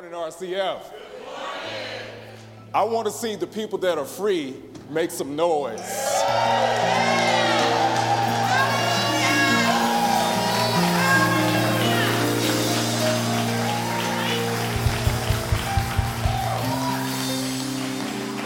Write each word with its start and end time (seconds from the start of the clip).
morning, 0.00 0.18
RCF. 0.18 0.80
I 2.72 2.84
want 2.84 3.06
to 3.06 3.12
see 3.12 3.36
the 3.36 3.46
people 3.46 3.76
that 3.80 3.98
are 3.98 4.06
free 4.06 4.54
make 4.88 5.10
some 5.10 5.36
noise. 5.36 5.78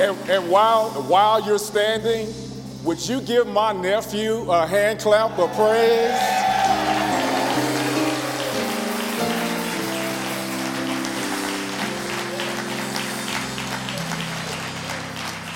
And, 0.00 0.28
and 0.28 0.50
while, 0.50 0.90
while 1.02 1.40
you're 1.46 1.58
standing, 1.58 2.34
would 2.82 3.06
you 3.08 3.20
give 3.20 3.46
my 3.46 3.72
nephew 3.72 4.50
a 4.50 4.66
hand 4.66 4.98
clap 4.98 5.38
of 5.38 5.52
praise? 5.54 6.33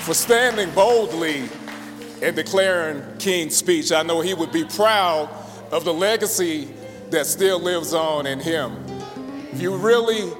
For 0.09 0.15
standing 0.15 0.71
boldly 0.71 1.43
and 2.23 2.35
declaring 2.35 3.03
King's 3.19 3.55
speech. 3.55 3.91
I 3.91 4.01
know 4.01 4.21
he 4.21 4.33
would 4.33 4.51
be 4.51 4.65
proud 4.65 5.29
of 5.71 5.85
the 5.85 5.93
legacy 5.93 6.67
that 7.11 7.27
still 7.27 7.59
lives 7.59 7.93
on 7.93 8.25
in 8.25 8.39
him. 8.39 8.75
If 9.53 9.61
you 9.61 9.77
really 9.77 10.33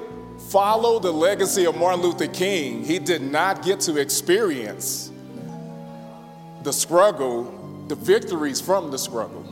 follow 0.49 0.97
the 0.97 1.11
legacy 1.11 1.67
of 1.67 1.77
Martin 1.77 2.01
Luther 2.01 2.25
King, 2.25 2.83
he 2.83 2.97
did 2.97 3.21
not 3.21 3.63
get 3.63 3.79
to 3.81 3.97
experience 3.97 5.11
the 6.63 6.73
struggle, 6.73 7.85
the 7.89 7.95
victories 7.95 8.59
from 8.59 8.89
the 8.89 8.97
struggle. 8.97 9.45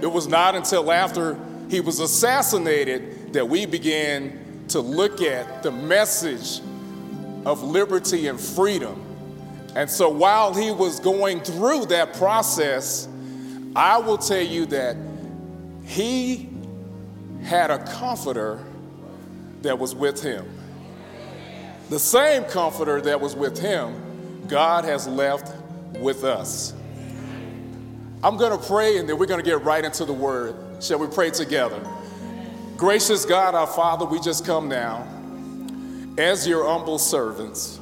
It 0.00 0.12
was 0.12 0.28
not 0.28 0.54
until 0.54 0.92
after 0.92 1.36
he 1.68 1.80
was 1.80 1.98
assassinated 1.98 3.32
that 3.32 3.48
we 3.48 3.66
began 3.66 4.66
to 4.68 4.78
look 4.78 5.20
at 5.20 5.64
the 5.64 5.72
message 5.72 6.60
of 7.44 7.64
liberty 7.64 8.28
and 8.28 8.38
freedom 8.38 9.06
and 9.78 9.88
so 9.88 10.08
while 10.08 10.52
he 10.52 10.72
was 10.72 10.98
going 10.98 11.38
through 11.38 11.86
that 11.86 12.14
process, 12.14 13.06
I 13.76 13.98
will 13.98 14.18
tell 14.18 14.42
you 14.42 14.66
that 14.66 14.96
he 15.84 16.50
had 17.44 17.70
a 17.70 17.78
comforter 17.84 18.58
that 19.62 19.78
was 19.78 19.94
with 19.94 20.20
him. 20.20 20.44
The 21.90 21.98
same 22.00 22.42
comforter 22.42 23.00
that 23.02 23.20
was 23.20 23.36
with 23.36 23.56
him, 23.60 24.48
God 24.48 24.84
has 24.84 25.06
left 25.06 25.54
with 26.00 26.24
us. 26.24 26.74
I'm 28.24 28.36
going 28.36 28.58
to 28.58 28.66
pray 28.66 28.96
and 28.96 29.08
then 29.08 29.16
we're 29.16 29.26
going 29.26 29.38
to 29.38 29.48
get 29.48 29.62
right 29.62 29.84
into 29.84 30.04
the 30.04 30.12
word. 30.12 30.56
Shall 30.82 30.98
we 30.98 31.06
pray 31.06 31.30
together? 31.30 31.80
Gracious 32.76 33.24
God, 33.24 33.54
our 33.54 33.68
Father, 33.68 34.06
we 34.06 34.18
just 34.18 34.44
come 34.44 34.68
now 34.68 35.06
as 36.18 36.48
your 36.48 36.66
humble 36.66 36.98
servants 36.98 37.78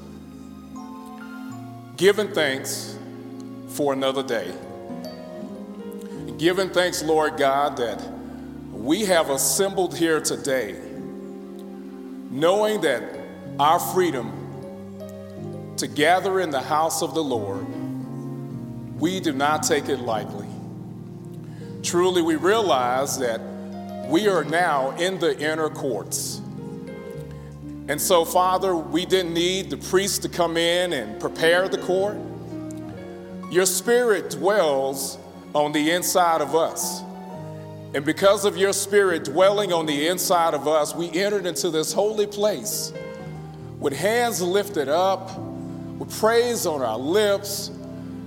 giving 1.96 2.28
thanks 2.28 2.98
for 3.68 3.92
another 3.94 4.22
day. 4.22 4.52
Giving 6.36 6.68
thanks, 6.68 7.02
Lord 7.02 7.38
God, 7.38 7.78
that 7.78 8.02
we 8.70 9.06
have 9.06 9.30
assembled 9.30 9.96
here 9.96 10.20
today, 10.20 10.78
knowing 12.30 12.82
that 12.82 13.02
our 13.58 13.78
freedom 13.78 15.74
to 15.78 15.86
gather 15.86 16.40
in 16.40 16.50
the 16.50 16.60
house 16.60 17.02
of 17.02 17.14
the 17.14 17.24
Lord, 17.24 17.66
we 19.00 19.18
do 19.20 19.32
not 19.32 19.62
take 19.62 19.88
it 19.88 20.00
lightly. 20.00 20.48
Truly, 21.82 22.20
we 22.20 22.36
realize 22.36 23.18
that 23.20 23.40
we 24.08 24.28
are 24.28 24.44
now 24.44 24.90
in 24.96 25.18
the 25.18 25.38
inner 25.38 25.70
courts 25.70 26.42
and 27.88 28.00
so, 28.00 28.24
Father, 28.24 28.74
we 28.74 29.06
didn't 29.06 29.32
need 29.32 29.70
the 29.70 29.76
priest 29.76 30.22
to 30.22 30.28
come 30.28 30.56
in 30.56 30.92
and 30.92 31.20
prepare 31.20 31.68
the 31.68 31.78
court. 31.78 32.16
Your 33.50 33.66
spirit 33.66 34.30
dwells 34.30 35.18
on 35.54 35.70
the 35.70 35.92
inside 35.92 36.40
of 36.40 36.56
us. 36.56 37.02
And 37.94 38.04
because 38.04 38.44
of 38.44 38.56
your 38.56 38.72
spirit 38.72 39.24
dwelling 39.24 39.72
on 39.72 39.86
the 39.86 40.08
inside 40.08 40.52
of 40.52 40.66
us, 40.66 40.96
we 40.96 41.10
entered 41.12 41.46
into 41.46 41.70
this 41.70 41.92
holy 41.92 42.26
place 42.26 42.92
with 43.78 43.92
hands 43.92 44.42
lifted 44.42 44.88
up, 44.88 45.38
with 45.38 46.18
praise 46.18 46.66
on 46.66 46.82
our 46.82 46.98
lips, 46.98 47.70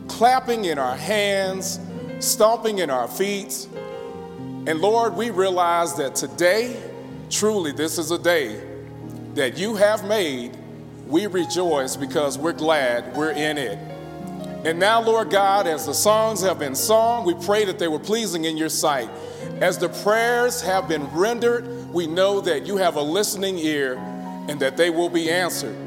clapping 0.08 0.66
in 0.66 0.80
our 0.80 0.96
hands, 0.96 1.82
stomping 2.20 2.80
in 2.80 2.90
our 2.90 3.10
feet. 3.10 3.68
And 4.68 4.80
Lord, 4.80 5.16
we 5.16 5.32
realize 5.32 5.96
that 5.96 6.16
today, 6.16 6.82
truly, 7.30 7.74
this 7.74 7.98
is 7.98 8.12
a 8.12 8.18
day 8.18 8.69
that 9.40 9.58
you 9.58 9.74
have 9.74 10.06
made, 10.06 10.52
we 11.08 11.26
rejoice 11.26 11.96
because 11.96 12.38
we're 12.38 12.52
glad 12.52 13.16
we're 13.16 13.32
in 13.32 13.58
it. 13.58 13.80
And 14.66 14.78
now, 14.78 15.02
Lord 15.02 15.30
God, 15.30 15.66
as 15.66 15.86
the 15.86 15.94
songs 15.94 16.42
have 16.42 16.60
been 16.60 16.76
sung, 16.76 17.24
we 17.24 17.34
pray 17.46 17.64
that 17.64 17.80
they 17.80 17.88
were 17.88 18.00
pleasing 18.00 18.44
in 18.44 18.58
your 18.58 18.68
sight. 18.68 19.10
As 19.62 19.78
the 19.78 19.88
prayers 19.88 20.62
have 20.62 20.90
been 20.90 21.08
rendered, 21.14 21.90
we 21.94 22.06
know 22.06 22.42
that 22.42 22.68
you 22.68 22.76
have 22.76 22.98
a 22.98 23.02
listening 23.02 23.58
ear 23.60 23.96
and 24.50 24.60
that 24.60 24.76
they 24.76 24.90
will 24.90 25.08
be 25.08 25.32
answered. 25.32 25.78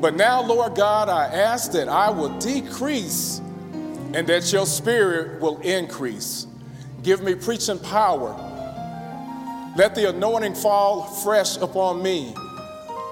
But 0.00 0.16
now, 0.16 0.42
Lord 0.42 0.74
God, 0.74 1.08
I 1.08 1.26
ask 1.26 1.70
that 1.72 1.88
I 1.88 2.10
will 2.10 2.36
decrease 2.40 3.38
and 3.38 4.26
that 4.26 4.52
your 4.52 4.66
spirit 4.66 5.40
will 5.40 5.60
increase. 5.60 6.48
Give 7.04 7.22
me 7.22 7.36
preaching 7.36 7.78
power 7.78 8.34
let 9.78 9.94
the 9.94 10.08
anointing 10.08 10.56
fall 10.56 11.04
fresh 11.04 11.56
upon 11.58 12.02
me 12.02 12.34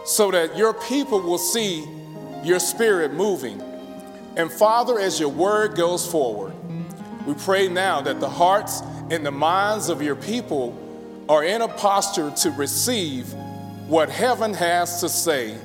so 0.07 0.31
that 0.31 0.57
your 0.57 0.73
people 0.73 1.21
will 1.21 1.39
see 1.39 1.87
your 2.45 2.61
spirit 2.61 3.13
moving. 3.13 3.61
And 4.37 4.51
Father, 4.51 4.99
as 5.01 5.19
your 5.19 5.31
word 5.31 5.75
goes 5.75 6.07
forward, 6.11 6.55
we 7.27 7.35
pray 7.35 7.69
now 7.69 8.01
that 8.03 8.21
the 8.21 8.31
hearts 8.31 8.83
and 9.11 9.27
the 9.27 9.33
minds 9.33 9.89
of 9.89 10.01
your 10.01 10.15
people 10.15 10.79
are 11.29 11.43
in 11.43 11.61
a 11.61 11.69
posture 11.69 12.31
to 12.31 12.51
receive 12.53 13.33
what 13.89 14.09
heaven 14.09 14.55
has 14.55 15.01
to 15.01 15.09
say 15.09 15.59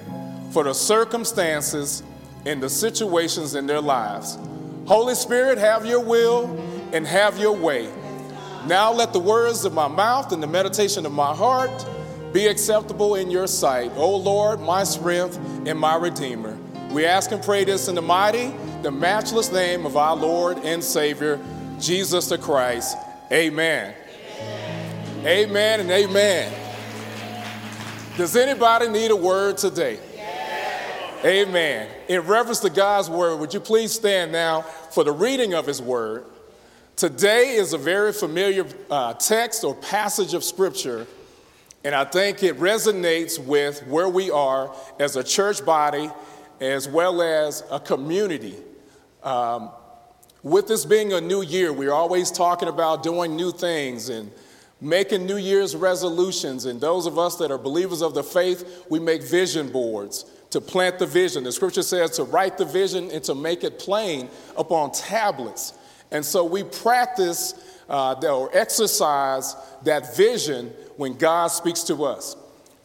for 0.52 0.64
the 0.64 0.74
circumstances 0.74 2.02
and 2.46 2.64
the 2.64 2.70
situations 2.70 3.54
in 3.54 3.68
their 3.68 3.82
lives. 3.82 4.40
Holy 4.88 5.14
Spirit, 5.14 5.60
have 5.60 5.86
your 5.86 6.00
will 6.00 6.46
and 6.94 7.06
have 7.06 7.38
your 7.38 7.56
way. 7.56 7.90
Now 8.66 8.92
let 8.92 9.14
the 9.14 9.20
words 9.20 9.66
of 9.66 9.74
my 9.74 9.88
mouth 9.88 10.32
and 10.32 10.42
the 10.42 10.48
meditation 10.48 11.06
of 11.06 11.12
my 11.12 11.34
heart 11.34 11.86
be 12.34 12.48
acceptable 12.48 13.16
in 13.16 13.30
your 13.30 13.48
sight, 13.48 13.92
O 13.96 14.16
Lord, 14.16 14.62
my 14.62 14.84
strength 14.84 15.38
and 15.66 15.78
my 15.78 15.96
redeemer. 15.96 16.58
We 16.92 17.06
ask 17.06 17.32
and 17.32 17.42
pray 17.42 17.64
this 17.64 17.88
in 17.88 17.96
the 17.96 18.02
mighty, 18.02 18.54
the 18.82 18.92
matchless 18.92 19.52
name 19.52 19.86
of 19.86 19.98
our 19.98 20.16
Lord 20.16 20.58
and 20.60 20.84
Savior, 20.84 21.40
Jesus 21.80 22.28
the 22.28 22.38
Christ. 22.38 22.98
Amen. 23.32 23.96
Amen, 24.40 25.26
amen 25.26 25.80
and 25.82 25.92
amen. 25.92 26.54
Does 28.18 28.36
anybody 28.36 28.90
need 28.90 29.10
a 29.12 29.16
word 29.16 29.58
today? 29.58 29.98
Yes. 30.14 31.26
Amen. 31.26 31.90
In 32.10 32.22
reference 32.22 32.60
to 32.60 32.70
God's 32.70 33.10
word, 33.10 33.40
would 33.40 33.54
you 33.54 33.62
please 33.62 33.94
stand 33.94 34.32
now 34.32 34.62
for 34.62 35.04
the 35.04 35.12
reading 35.14 35.54
of 35.54 35.66
his 35.66 35.82
word? 35.82 36.26
Today 36.98 37.56
is 37.56 37.74
a 37.74 37.78
very 37.78 38.12
familiar 38.12 38.66
uh, 38.90 39.14
text 39.14 39.64
or 39.64 39.74
passage 39.76 40.34
of 40.34 40.44
scripture, 40.44 41.08
and 41.84 41.96
I 41.96 42.06
think 42.06 42.44
it 42.44 42.58
resonates 42.60 43.44
with 43.44 43.86
where 43.88 44.10
we 44.10 44.30
are 44.30 44.76
as 45.00 45.16
a 45.16 45.24
church 45.24 45.66
body 45.66 46.10
as 46.60 46.88
well 46.88 47.22
as 47.22 47.64
a 47.72 47.80
community. 47.80 48.56
Um, 49.24 49.72
with 50.44 50.68
this 50.68 50.86
being 50.86 51.14
a 51.14 51.22
new 51.22 51.42
year, 51.42 51.74
we're 51.74 51.94
always 51.94 52.32
talking 52.32 52.68
about 52.68 53.04
doing 53.04 53.36
new 53.36 53.52
things 53.52 54.10
and 54.10 54.32
making 54.80 55.26
New 55.26 55.38
Year's 55.38 55.76
resolutions. 55.76 56.66
And 56.66 56.80
those 56.80 57.06
of 57.06 57.18
us 57.18 57.36
that 57.38 57.52
are 57.52 57.58
believers 57.58 58.02
of 58.02 58.14
the 58.14 58.24
faith, 58.24 58.86
we 58.90 59.00
make 59.00 59.24
vision 59.24 59.70
boards 59.72 60.26
to 60.52 60.62
plant 60.62 61.00
the 61.00 61.06
vision. 61.06 61.44
The 61.44 61.52
scripture 61.52 61.84
says 61.84 62.12
to 62.12 62.24
write 62.24 62.58
the 62.58 62.66
vision 62.66 63.10
and 63.12 63.24
to 63.24 63.36
make 63.36 63.64
it 63.64 63.80
plain 63.80 64.30
upon 64.58 64.92
tablets. 64.92 65.74
And 66.12 66.26
so 66.26 66.44
we 66.44 66.64
practice 66.64 67.54
uh, 67.90 68.16
or 68.24 68.50
exercise 68.56 69.56
that 69.84 70.16
vision 70.16 70.74
when 70.98 71.18
God 71.18 71.48
speaks 71.48 71.84
to 71.84 72.04
us. 72.06 72.36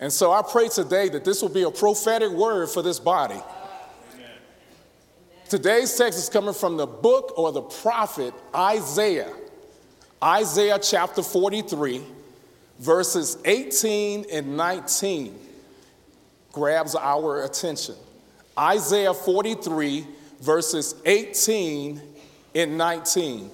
And 0.00 0.12
so 0.12 0.32
I 0.32 0.42
pray 0.42 0.68
today 0.68 1.08
that 1.08 1.24
this 1.24 1.40
will 1.40 1.48
be 1.48 1.62
a 1.62 1.70
prophetic 1.70 2.30
word 2.30 2.68
for 2.68 2.82
this 2.82 2.98
body. 2.98 3.34
Amen. 3.34 4.30
Today's 5.48 5.96
text 5.96 6.18
is 6.18 6.28
coming 6.28 6.54
from 6.54 6.76
the 6.76 6.86
book 6.86 7.32
or 7.36 7.52
the 7.52 7.62
prophet 7.62 8.34
Isaiah. 8.54 9.32
Isaiah 10.22 10.78
chapter 10.78 11.22
43, 11.22 12.02
verses 12.78 13.38
18 13.44 14.26
and 14.30 14.56
19 14.56 15.38
grabs 16.52 16.94
our 16.94 17.44
attention. 17.44 17.94
Isaiah 18.58 19.12
43, 19.12 20.06
verses 20.40 20.94
18 21.04 22.00
and 22.54 22.78
19. 22.78 23.50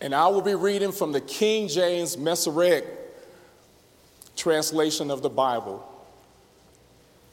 And 0.00 0.14
I 0.14 0.28
will 0.28 0.42
be 0.42 0.54
reading 0.54 0.92
from 0.92 1.12
the 1.12 1.20
King 1.20 1.68
James 1.68 2.16
Masoretic 2.16 2.86
translation 4.36 5.10
of 5.10 5.22
the 5.22 5.28
Bible, 5.28 5.84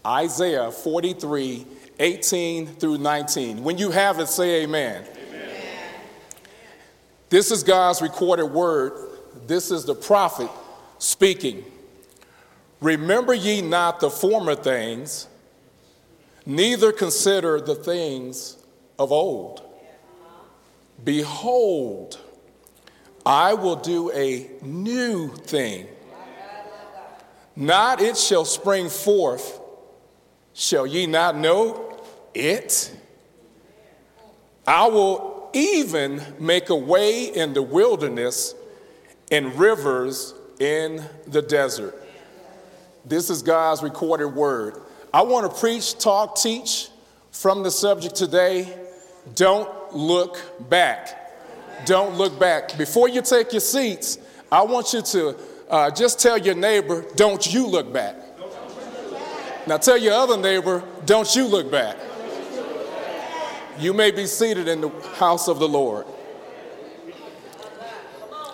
Isaiah 0.05 0.71
43 0.71 1.65
18 1.97 2.67
through 2.67 2.97
19. 2.97 3.63
When 3.63 3.77
you 3.77 3.91
have 3.91 4.19
it, 4.19 4.27
say 4.27 4.63
amen. 4.63 5.05
amen. 5.05 5.53
This 7.29 7.51
is 7.51 7.63
God's 7.63 8.01
recorded 8.01 8.47
word. 8.47 8.93
This 9.47 9.71
is 9.71 9.85
the 9.85 9.95
prophet 9.95 10.49
speaking. 10.97 11.63
Remember 12.81 13.33
ye 13.33 13.61
not 13.61 13.99
the 13.99 14.09
former 14.09 14.55
things, 14.55 15.27
neither 16.45 16.91
consider 16.91 17.61
the 17.61 17.75
things 17.75 18.57
of 18.99 19.11
old. 19.11 19.61
Behold, 21.03 22.19
I 23.25 23.55
will 23.55 23.75
do 23.75 24.11
a 24.11 24.49
new 24.61 25.29
thing. 25.29 25.87
Not 27.55 28.01
it 28.01 28.17
shall 28.17 28.45
spring 28.45 28.89
forth. 28.89 29.59
Shall 30.53 30.85
ye 30.85 31.07
not 31.07 31.35
know 31.35 31.97
it? 32.33 32.95
I 34.67 34.87
will 34.87 35.49
even 35.53 36.21
make 36.39 36.69
a 36.69 36.75
way 36.75 37.25
in 37.25 37.53
the 37.53 37.61
wilderness 37.61 38.53
and 39.31 39.57
rivers 39.57 40.33
in 40.59 41.03
the 41.27 41.41
desert. 41.41 41.95
This 43.05 43.29
is 43.29 43.41
God's 43.41 43.81
recorded 43.81 44.27
word. 44.27 44.81
I 45.13 45.21
want 45.21 45.51
to 45.51 45.59
preach, 45.59 45.97
talk, 45.97 46.35
teach 46.35 46.89
from 47.31 47.63
the 47.63 47.71
subject 47.71 48.15
today. 48.15 48.77
Don't 49.35 49.93
look 49.93 50.69
back. 50.69 51.24
Don't 51.85 52.15
look 52.15 52.39
back. 52.39 52.77
Before 52.77 53.09
you 53.09 53.21
take 53.21 53.51
your 53.51 53.61
seats, 53.61 54.17
I 54.51 54.61
want 54.63 54.93
you 54.93 55.01
to 55.01 55.37
uh, 55.69 55.91
just 55.91 56.19
tell 56.19 56.37
your 56.37 56.55
neighbor, 56.55 57.05
don't 57.15 57.53
you 57.53 57.67
look 57.67 57.91
back. 57.91 58.15
Now 59.67 59.77
tell 59.77 59.97
your 59.97 60.13
other 60.13 60.37
neighbor, 60.37 60.83
don't 61.05 61.35
you 61.35 61.45
look 61.45 61.71
back. 61.71 61.97
You 63.79 63.93
may 63.93 64.11
be 64.11 64.25
seated 64.25 64.67
in 64.67 64.81
the 64.81 64.89
house 65.15 65.47
of 65.47 65.59
the 65.59 65.67
Lord. 65.67 66.05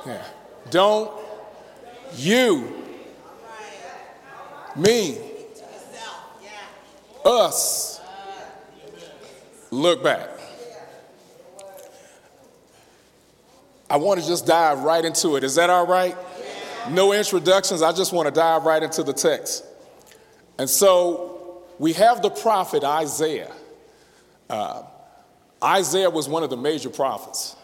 Yeah. 0.05 0.23
Don't 0.71 1.11
you, 2.15 2.83
me, 4.75 5.17
us, 7.23 8.01
look 9.69 10.03
back. 10.03 10.40
I 13.91 13.97
want 13.97 14.21
to 14.21 14.25
just 14.25 14.45
dive 14.45 14.83
right 14.83 15.03
into 15.03 15.35
it. 15.35 15.43
Is 15.43 15.55
that 15.55 15.69
all 15.69 15.85
right? 15.85 16.15
No 16.91 17.11
introductions. 17.11 17.81
I 17.81 17.91
just 17.91 18.13
want 18.13 18.25
to 18.25 18.33
dive 18.33 18.63
right 18.63 18.81
into 18.81 19.03
the 19.03 19.11
text. 19.11 19.65
And 20.57 20.69
so 20.69 21.65
we 21.77 21.91
have 21.93 22.21
the 22.21 22.29
prophet 22.29 22.85
Isaiah. 22.85 23.51
Uh, 24.49 24.83
Isaiah 25.61 26.09
was 26.09 26.29
one 26.29 26.41
of 26.41 26.49
the 26.49 26.55
major 26.55 26.89
prophets. 26.89 27.57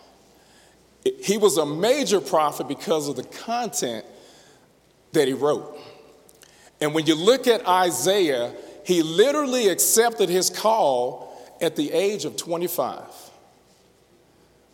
He 1.24 1.38
was 1.38 1.58
a 1.58 1.66
major 1.66 2.20
prophet 2.20 2.68
because 2.68 3.08
of 3.08 3.16
the 3.16 3.24
content 3.24 4.06
that 5.14 5.30
he 5.30 5.34
wrote. 5.34 5.80
And 6.82 6.94
when 6.94 7.06
you 7.06 7.16
look 7.16 7.48
at 7.48 7.66
Isaiah, 7.66 8.54
he 8.84 9.02
literally 9.02 9.70
accepted 9.70 10.28
his 10.28 10.50
call 10.50 11.56
at 11.62 11.78
the 11.78 11.90
age 11.94 12.26
of 12.26 12.36
25. 12.36 13.06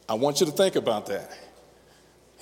I 0.09 0.15
want 0.15 0.39
you 0.39 0.47
to 0.47 0.51
think 0.51 0.75
about 0.75 1.05
that. 1.05 1.42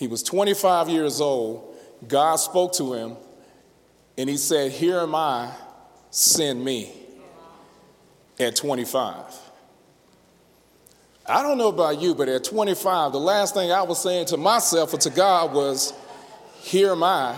He 0.01 0.07
was 0.07 0.24
25 0.24 0.89
years 0.89 1.21
old. 1.21 1.75
God 2.07 2.38
spoke 2.38 2.74
to 2.74 2.94
him 2.94 3.18
and 4.18 4.27
he 4.27 4.36
said, 4.36 4.71
Here 4.71 4.98
am 4.98 5.13
I, 5.13 5.51
send 6.09 6.65
me 6.65 6.92
at 8.39 8.56
25. 8.56 9.15
I 11.27 11.44
don't 11.44 11.59
know 11.59 11.68
about 11.68 12.01
you, 12.01 12.15
but 12.15 12.27
at 12.30 12.44
25, 12.44 13.12
the 13.12 13.19
last 13.19 13.53
thing 13.53 13.71
I 13.71 13.83
was 13.83 14.01
saying 14.01 14.25
to 14.25 14.38
myself 14.38 14.92
or 14.92 14.98
to 14.98 15.12
God 15.12 15.53
was, 15.53 15.94
Here 16.62 16.94
am 16.94 17.03
I, 17.03 17.38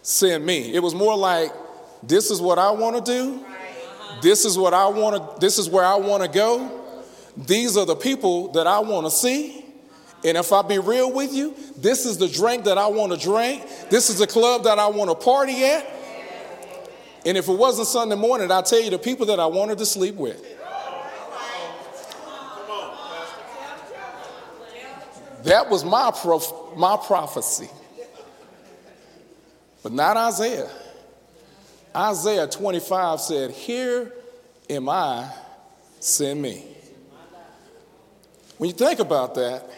send 0.00 0.46
me. 0.46 0.72
It 0.72 0.82
was 0.82 0.94
more 0.94 1.14
like, 1.14 1.52
This 2.02 2.30
is 2.30 2.40
what 2.40 2.58
I 2.58 2.70
want 2.70 3.04
to 3.04 3.12
do. 3.12 3.44
This 4.22 4.46
is 4.46 4.56
what 4.56 4.72
I 4.72 4.86
want 4.86 5.34
to, 5.34 5.40
this 5.40 5.58
is 5.58 5.68
where 5.68 5.84
I 5.84 5.96
want 5.96 6.22
to 6.22 6.28
go. 6.30 7.04
These 7.36 7.76
are 7.76 7.84
the 7.84 7.96
people 7.96 8.50
that 8.52 8.66
I 8.66 8.78
want 8.78 9.06
to 9.06 9.10
see. 9.10 9.57
And 10.24 10.36
if 10.36 10.52
I 10.52 10.62
be 10.62 10.78
real 10.78 11.12
with 11.12 11.32
you, 11.32 11.54
this 11.76 12.04
is 12.04 12.18
the 12.18 12.28
drink 12.28 12.64
that 12.64 12.76
I 12.76 12.88
want 12.88 13.12
to 13.12 13.18
drink. 13.18 13.64
This 13.88 14.10
is 14.10 14.18
the 14.18 14.26
club 14.26 14.64
that 14.64 14.78
I 14.78 14.88
want 14.88 15.10
to 15.10 15.14
party 15.14 15.64
at. 15.64 15.86
And 17.24 17.36
if 17.36 17.48
it 17.48 17.52
wasn't 17.52 17.86
Sunday 17.86 18.16
morning, 18.16 18.50
I'll 18.50 18.62
tell 18.62 18.80
you 18.80 18.90
the 18.90 18.98
people 18.98 19.26
that 19.26 19.38
I 19.38 19.46
wanted 19.46 19.78
to 19.78 19.86
sleep 19.86 20.16
with. 20.16 20.44
That 25.44 25.70
was 25.70 25.84
my, 25.84 26.10
prof- 26.10 26.52
my 26.76 26.96
prophecy. 26.96 27.70
But 29.82 29.92
not 29.92 30.16
Isaiah. 30.16 30.68
Isaiah 31.94 32.46
25 32.46 33.20
said, 33.20 33.50
Here 33.52 34.12
am 34.68 34.88
I, 34.88 35.30
send 36.00 36.42
me. 36.42 36.64
When 38.58 38.68
you 38.68 38.74
think 38.74 38.98
about 38.98 39.36
that, 39.36 39.70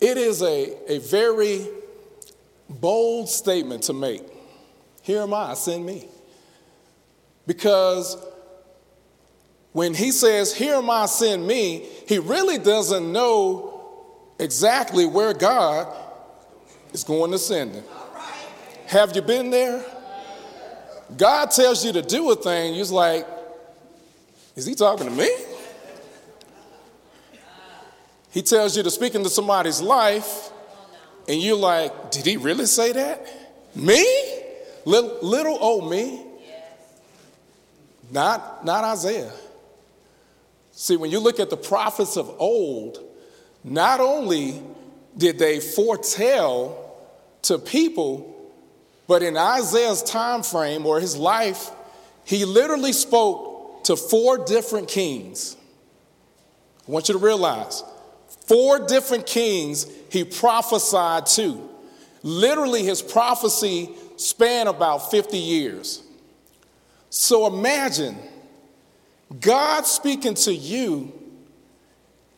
it 0.00 0.16
is 0.16 0.42
a, 0.42 0.92
a 0.92 0.98
very 0.98 1.66
bold 2.68 3.28
statement 3.28 3.84
to 3.84 3.92
make. 3.92 4.22
Here 5.02 5.22
am 5.22 5.34
I, 5.34 5.54
send 5.54 5.84
me. 5.84 6.06
Because 7.46 8.16
when 9.72 9.94
he 9.94 10.10
says, 10.10 10.54
Here 10.54 10.74
am 10.74 10.90
I, 10.90 11.06
send 11.06 11.46
me, 11.46 11.88
he 12.06 12.18
really 12.18 12.58
doesn't 12.58 13.10
know 13.10 14.28
exactly 14.38 15.06
where 15.06 15.34
God 15.34 15.94
is 16.92 17.04
going 17.04 17.30
to 17.32 17.38
send 17.38 17.74
him. 17.74 17.84
Have 18.86 19.16
you 19.16 19.22
been 19.22 19.50
there? 19.50 19.84
God 21.16 21.50
tells 21.50 21.84
you 21.84 21.92
to 21.92 22.02
do 22.02 22.30
a 22.30 22.36
thing, 22.36 22.74
you're 22.74 22.84
like, 22.86 23.26
Is 24.54 24.66
he 24.66 24.74
talking 24.74 25.06
to 25.06 25.12
me? 25.12 25.28
He 28.30 28.42
tells 28.42 28.76
you 28.76 28.82
to 28.82 28.90
speak 28.90 29.14
into 29.14 29.30
somebody's 29.30 29.80
life, 29.80 30.50
and 31.26 31.40
you're 31.40 31.56
like, 31.56 32.10
did 32.10 32.26
he 32.26 32.36
really 32.36 32.66
say 32.66 32.92
that? 32.92 33.26
Me? 33.74 34.04
Little, 34.84 35.18
little 35.22 35.58
old 35.60 35.90
me? 35.90 36.24
Not, 38.10 38.64
not 38.64 38.84
Isaiah. 38.84 39.32
See, 40.72 40.96
when 40.96 41.10
you 41.10 41.18
look 41.18 41.40
at 41.40 41.50
the 41.50 41.56
prophets 41.56 42.16
of 42.16 42.34
old, 42.38 43.04
not 43.64 44.00
only 44.00 44.62
did 45.16 45.38
they 45.38 45.60
foretell 45.60 46.94
to 47.42 47.58
people, 47.58 48.34
but 49.06 49.22
in 49.22 49.36
Isaiah's 49.36 50.02
time 50.02 50.42
frame 50.42 50.86
or 50.86 51.00
his 51.00 51.16
life, 51.16 51.70
he 52.24 52.44
literally 52.44 52.92
spoke 52.92 53.84
to 53.84 53.96
four 53.96 54.44
different 54.44 54.88
kings. 54.88 55.56
I 56.86 56.90
want 56.90 57.08
you 57.08 57.14
to 57.14 57.18
realize 57.18 57.82
Four 58.48 58.86
different 58.86 59.26
kings 59.26 59.86
he 60.10 60.24
prophesied 60.24 61.26
to. 61.26 61.68
Literally, 62.22 62.82
his 62.82 63.02
prophecy 63.02 63.90
spanned 64.16 64.70
about 64.70 65.10
50 65.10 65.36
years. 65.36 66.02
So 67.10 67.46
imagine 67.46 68.16
God 69.38 69.86
speaking 69.86 70.32
to 70.34 70.54
you, 70.54 71.12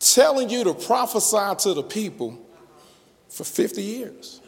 telling 0.01 0.51
you 0.51 0.65
to 0.65 0.75
prophesy 0.75 1.55
to 1.61 1.75
the 1.75 1.83
people 1.85 2.37
for 3.29 3.45
50 3.45 3.81
years. 3.81 4.41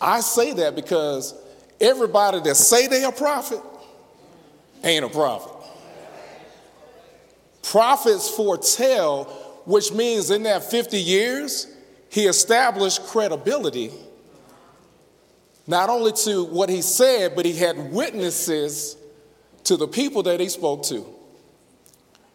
I 0.00 0.20
say 0.20 0.52
that 0.52 0.76
because 0.76 1.34
everybody 1.80 2.38
that 2.40 2.54
say 2.54 2.86
they 2.86 3.02
a 3.02 3.10
prophet 3.10 3.60
ain't 4.84 5.04
a 5.04 5.08
prophet. 5.08 5.50
Prophets 7.62 8.28
foretell 8.28 9.43
which 9.64 9.92
means 9.92 10.30
in 10.30 10.42
that 10.44 10.64
50 10.64 10.98
years, 10.98 11.66
he 12.10 12.26
established 12.26 13.04
credibility 13.06 13.90
not 15.66 15.88
only 15.88 16.12
to 16.12 16.44
what 16.44 16.68
he 16.68 16.82
said, 16.82 17.34
but 17.34 17.46
he 17.46 17.54
had 17.54 17.92
witnesses 17.92 18.96
to 19.64 19.76
the 19.76 19.88
people 19.88 20.22
that 20.24 20.40
he 20.40 20.48
spoke 20.48 20.82
to. 20.84 21.06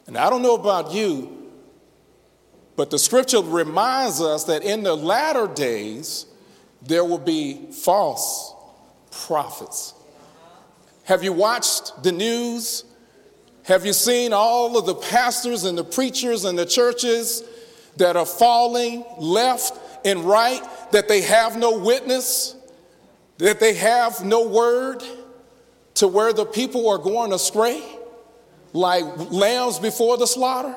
And 0.08 0.18
I 0.18 0.30
don't 0.30 0.42
know 0.42 0.56
about 0.56 0.92
you, 0.92 1.52
but 2.76 2.90
the 2.90 2.98
scripture 2.98 3.42
reminds 3.42 4.22
us 4.22 4.46
that 4.46 4.64
in 4.64 4.82
the 4.82 4.96
latter 4.96 5.48
days, 5.48 6.26
there 6.82 7.06
will 7.06 7.20
be 7.20 7.68
false 7.72 8.54
prophets. 9.12 9.94
Have 11.04 11.24
you 11.24 11.34
watched 11.34 12.04
the 12.04 12.12
news 12.12 12.84
have 13.70 13.86
you 13.86 13.94
seen 13.94 14.34
all 14.34 14.78
of 14.78 14.86
the 14.86 14.96
pastors 14.96 15.64
and 15.64 15.78
the 15.78 15.86
preachers 15.86 16.44
and 16.44 16.60
the 16.60 16.66
churches 16.66 17.44
that 17.96 18.18
are 18.18 18.26
falling 18.26 19.06
left 19.18 19.80
and 20.06 20.26
right, 20.26 20.62
that 20.92 21.08
they 21.08 21.22
have 21.22 21.58
no 21.58 21.80
witness? 21.80 22.58
that 23.40 23.60
they 23.60 23.74
have 23.74 24.24
no 24.24 24.48
word 24.48 25.02
to 25.96 26.08
where 26.08 26.32
the 26.34 26.46
people 26.46 26.90
are 26.90 26.98
going 26.98 27.34
astray, 27.34 27.82
like 28.74 29.04
lambs 29.32 29.80
before 29.80 30.18
the 30.18 30.28
slaughter? 30.28 30.76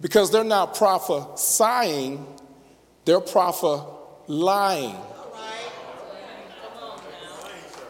Because 0.00 0.32
they're 0.32 0.44
not 0.44 0.74
prophesying, 0.74 2.26
they're 3.04 3.20
prophesying. 3.20 4.96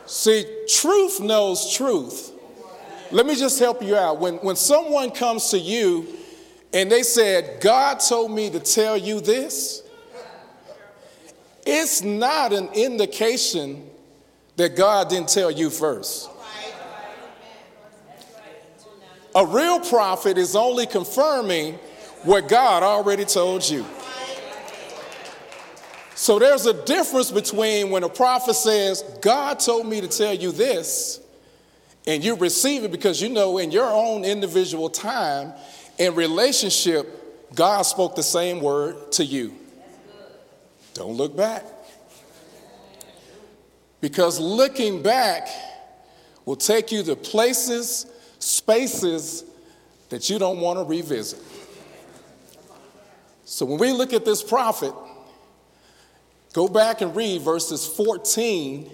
See, 0.06 0.44
truth 0.68 1.20
knows 1.20 1.74
truth. 1.74 2.31
Let 3.12 3.26
me 3.26 3.36
just 3.36 3.58
help 3.58 3.82
you 3.82 3.94
out. 3.94 4.20
When, 4.20 4.36
when 4.36 4.56
someone 4.56 5.10
comes 5.10 5.50
to 5.50 5.58
you 5.58 6.06
and 6.72 6.90
they 6.90 7.02
said, 7.02 7.60
God 7.60 8.00
told 8.00 8.30
me 8.30 8.48
to 8.48 8.58
tell 8.58 8.96
you 8.96 9.20
this, 9.20 9.82
it's 11.66 12.02
not 12.02 12.54
an 12.54 12.70
indication 12.72 13.86
that 14.56 14.76
God 14.76 15.10
didn't 15.10 15.28
tell 15.28 15.50
you 15.50 15.68
first. 15.68 16.30
A 19.34 19.46
real 19.46 19.80
prophet 19.80 20.38
is 20.38 20.56
only 20.56 20.86
confirming 20.86 21.74
what 22.22 22.48
God 22.48 22.82
already 22.82 23.24
told 23.24 23.68
you. 23.68 23.84
So 26.14 26.38
there's 26.38 26.66
a 26.66 26.84
difference 26.84 27.30
between 27.30 27.90
when 27.90 28.04
a 28.04 28.08
prophet 28.08 28.54
says, 28.54 29.02
God 29.20 29.58
told 29.58 29.86
me 29.86 30.00
to 30.00 30.08
tell 30.08 30.34
you 30.34 30.52
this, 30.52 31.21
and 32.06 32.24
you 32.24 32.36
receive 32.36 32.84
it 32.84 32.90
because 32.90 33.20
you 33.22 33.28
know 33.28 33.58
in 33.58 33.70
your 33.70 33.88
own 33.88 34.24
individual 34.24 34.90
time 34.90 35.52
and 35.98 36.16
relationship, 36.16 37.54
God 37.54 37.82
spoke 37.82 38.16
the 38.16 38.22
same 38.22 38.60
word 38.60 39.12
to 39.12 39.24
you. 39.24 39.54
Don't 40.94 41.14
look 41.14 41.36
back. 41.36 41.64
Because 44.00 44.40
looking 44.40 45.02
back 45.02 45.48
will 46.44 46.56
take 46.56 46.90
you 46.90 47.02
to 47.04 47.14
places, 47.14 48.06
spaces 48.38 49.44
that 50.08 50.28
you 50.28 50.38
don't 50.38 50.58
want 50.58 50.78
to 50.78 50.84
revisit. 50.84 51.40
So 53.44 53.64
when 53.64 53.78
we 53.78 53.92
look 53.92 54.12
at 54.12 54.24
this 54.24 54.42
prophet, 54.42 54.92
Go 56.52 56.68
back 56.68 57.00
and 57.00 57.16
read 57.16 57.42
verses 57.42 57.86
14 57.86 58.90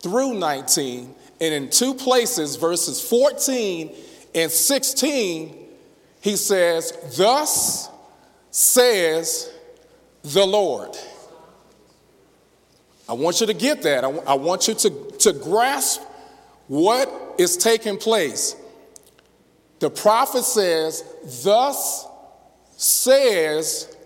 through 0.00 0.34
19. 0.34 1.14
And 1.42 1.52
in 1.52 1.70
two 1.70 1.92
places, 1.92 2.54
verses 2.54 3.00
14 3.00 3.92
and 4.32 4.48
16, 4.48 5.58
he 6.20 6.36
says, 6.36 6.96
Thus 7.16 7.90
says 8.52 9.52
the 10.22 10.46
Lord. 10.46 10.96
I 13.08 13.14
want 13.14 13.40
you 13.40 13.48
to 13.48 13.54
get 13.54 13.82
that. 13.82 14.04
I, 14.04 14.34
want 14.34 14.68
you 14.68 14.74
to, 14.74 14.90
to 15.18 15.32
grasp 15.32 16.02
what 16.68 17.10
is 17.38 17.56
taking 17.56 17.98
place. 17.98 18.54
The 19.80 19.90
prophet 19.90 20.44
says, 20.44 21.02
Thus 21.42 22.06
says 22.76 23.96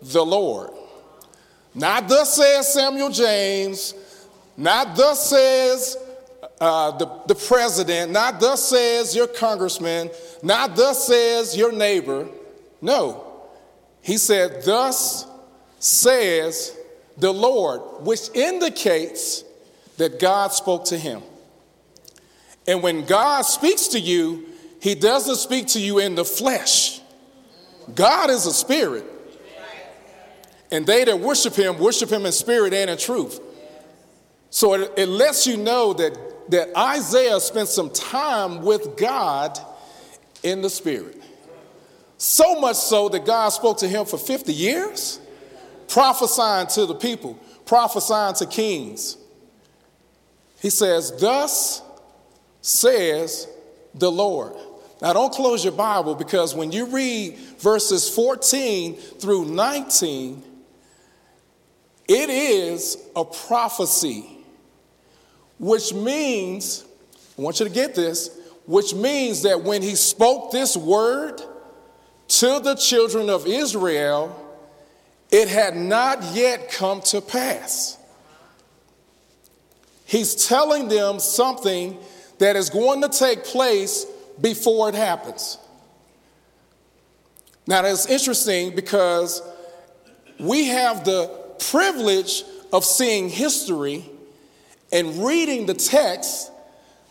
the 0.00 0.24
Lord. 0.24 0.70
Not 1.74 2.08
thus 2.08 2.34
says 2.34 2.72
Samuel 2.72 3.10
James, 3.10 3.92
not 4.56 4.96
thus 4.96 5.28
says 5.28 5.98
uh, 6.60 6.96
the, 6.98 7.06
the 7.28 7.34
president, 7.34 8.10
not 8.10 8.40
thus 8.40 8.68
says 8.68 9.14
your 9.14 9.28
congressman, 9.28 10.10
not 10.42 10.74
thus 10.74 11.06
says 11.06 11.56
your 11.56 11.72
neighbor. 11.72 12.28
No. 12.80 13.24
He 14.02 14.16
said, 14.18 14.64
Thus 14.64 15.26
says 15.78 16.76
the 17.16 17.32
Lord, 17.32 18.04
which 18.04 18.30
indicates 18.34 19.44
that 19.98 20.18
God 20.18 20.52
spoke 20.52 20.86
to 20.86 20.98
him. 20.98 21.22
And 22.66 22.82
when 22.82 23.04
God 23.04 23.42
speaks 23.42 23.88
to 23.88 24.00
you, 24.00 24.46
he 24.80 24.94
doesn't 24.94 25.36
speak 25.36 25.68
to 25.68 25.80
you 25.80 25.98
in 25.98 26.14
the 26.14 26.24
flesh. 26.24 27.00
God 27.94 28.30
is 28.30 28.46
a 28.46 28.52
spirit. 28.52 29.04
And 30.70 30.86
they 30.86 31.04
that 31.04 31.18
worship 31.18 31.54
him, 31.54 31.78
worship 31.78 32.10
him 32.10 32.26
in 32.26 32.32
spirit 32.32 32.74
and 32.74 32.90
in 32.90 32.98
truth. 32.98 33.40
So 34.50 34.74
it, 34.74 34.92
it 34.96 35.08
lets 35.08 35.46
you 35.46 35.56
know 35.56 35.92
that, 35.94 36.16
that 36.48 36.76
Isaiah 36.76 37.40
spent 37.40 37.68
some 37.68 37.90
time 37.90 38.62
with 38.62 38.96
God 38.96 39.58
in 40.42 40.62
the 40.62 40.70
spirit. 40.70 41.22
So 42.16 42.60
much 42.60 42.76
so 42.76 43.08
that 43.10 43.24
God 43.24 43.50
spoke 43.50 43.78
to 43.78 43.88
him 43.88 44.04
for 44.04 44.18
50 44.18 44.52
years, 44.52 45.20
prophesying 45.88 46.66
to 46.68 46.86
the 46.86 46.94
people, 46.94 47.38
prophesying 47.64 48.34
to 48.36 48.46
kings. 48.46 49.16
He 50.60 50.70
says, 50.70 51.12
Thus 51.20 51.82
says 52.60 53.48
the 53.94 54.10
Lord. 54.10 54.54
Now, 55.00 55.12
don't 55.12 55.32
close 55.32 55.62
your 55.62 55.74
Bible 55.74 56.16
because 56.16 56.54
when 56.54 56.72
you 56.72 56.86
read 56.86 57.36
verses 57.58 58.08
14 58.08 58.96
through 58.96 59.44
19, 59.44 60.42
it 62.08 62.30
is 62.30 62.96
a 63.14 63.24
prophecy, 63.24 64.37
which 65.58 65.92
means, 65.92 66.84
I 67.38 67.42
want 67.42 67.60
you 67.60 67.66
to 67.66 67.72
get 67.72 67.94
this, 67.94 68.30
which 68.66 68.94
means 68.94 69.42
that 69.42 69.62
when 69.62 69.82
he 69.82 69.94
spoke 69.94 70.52
this 70.52 70.76
word 70.76 71.40
to 72.28 72.60
the 72.60 72.74
children 72.74 73.30
of 73.30 73.46
Israel, 73.46 74.44
it 75.30 75.48
had 75.48 75.76
not 75.76 76.22
yet 76.34 76.70
come 76.70 77.00
to 77.02 77.20
pass. 77.20 77.96
He's 80.04 80.46
telling 80.46 80.88
them 80.88 81.18
something 81.18 81.98
that 82.38 82.56
is 82.56 82.70
going 82.70 83.02
to 83.02 83.08
take 83.08 83.44
place 83.44 84.06
before 84.40 84.88
it 84.88 84.94
happens. 84.94 85.58
Now, 87.66 87.82
that's 87.82 88.06
interesting 88.06 88.74
because 88.74 89.42
we 90.38 90.68
have 90.68 91.04
the 91.04 91.26
privilege 91.70 92.44
of 92.72 92.84
seeing 92.84 93.28
history 93.28 94.08
and 94.92 95.24
reading 95.24 95.66
the 95.66 95.74
text 95.74 96.50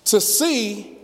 to 0.05 0.21
see 0.21 0.97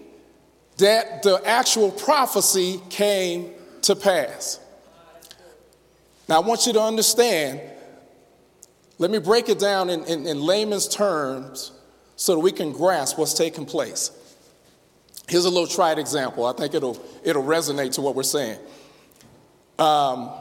that 0.78 1.24
the 1.24 1.42
actual 1.46 1.92
prophecy 1.92 2.80
came 2.90 3.52
to 3.84 3.96
pass. 3.96 4.60
Now, 6.28 6.42
I 6.42 6.48
want 6.48 6.66
you 6.66 6.74
to 6.74 6.82
understand, 6.82 7.62
let 8.98 9.12
me 9.12 9.20
break 9.20 9.50
it 9.50 9.60
down 9.60 9.90
in, 9.90 10.04
in, 10.06 10.26
in 10.26 10.42
layman's 10.42 10.88
terms 10.88 11.72
so 12.16 12.36
that 12.36 12.40
we 12.40 12.52
can 12.52 12.72
grasp 12.72 13.18
what's 13.18 13.34
taking 13.34 13.66
place. 13.66 14.12
Here's 15.28 15.46
a 15.46 15.50
little 15.50 15.68
tried 15.68 16.00
example. 16.00 16.46
I 16.46 16.54
think 16.54 16.74
it'll, 16.74 17.02
it'll 17.24 17.44
resonate 17.44 17.94
to 17.94 18.02
what 18.02 18.16
we're 18.16 18.24
saying. 18.24 18.60
Um, 19.80 20.32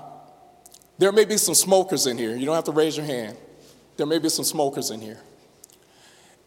there 0.98 1.12
may 1.12 1.24
be 1.24 1.36
some 1.36 1.54
smokers 1.54 2.06
in 2.06 2.18
here. 2.18 2.36
You 2.36 2.46
don't 2.46 2.54
have 2.54 2.64
to 2.64 2.72
raise 2.72 2.96
your 2.96 3.06
hand. 3.06 3.36
There 3.96 4.06
may 4.06 4.18
be 4.18 4.28
some 4.28 4.44
smokers 4.44 4.90
in 4.90 5.00
here. 5.00 5.20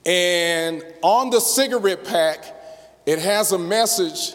And 0.05 0.83
on 1.01 1.31
the 1.31 1.39
cigarette 1.39 2.05
pack, 2.05 2.45
it 3.05 3.19
has 3.19 3.51
a 3.51 3.59
message 3.59 4.33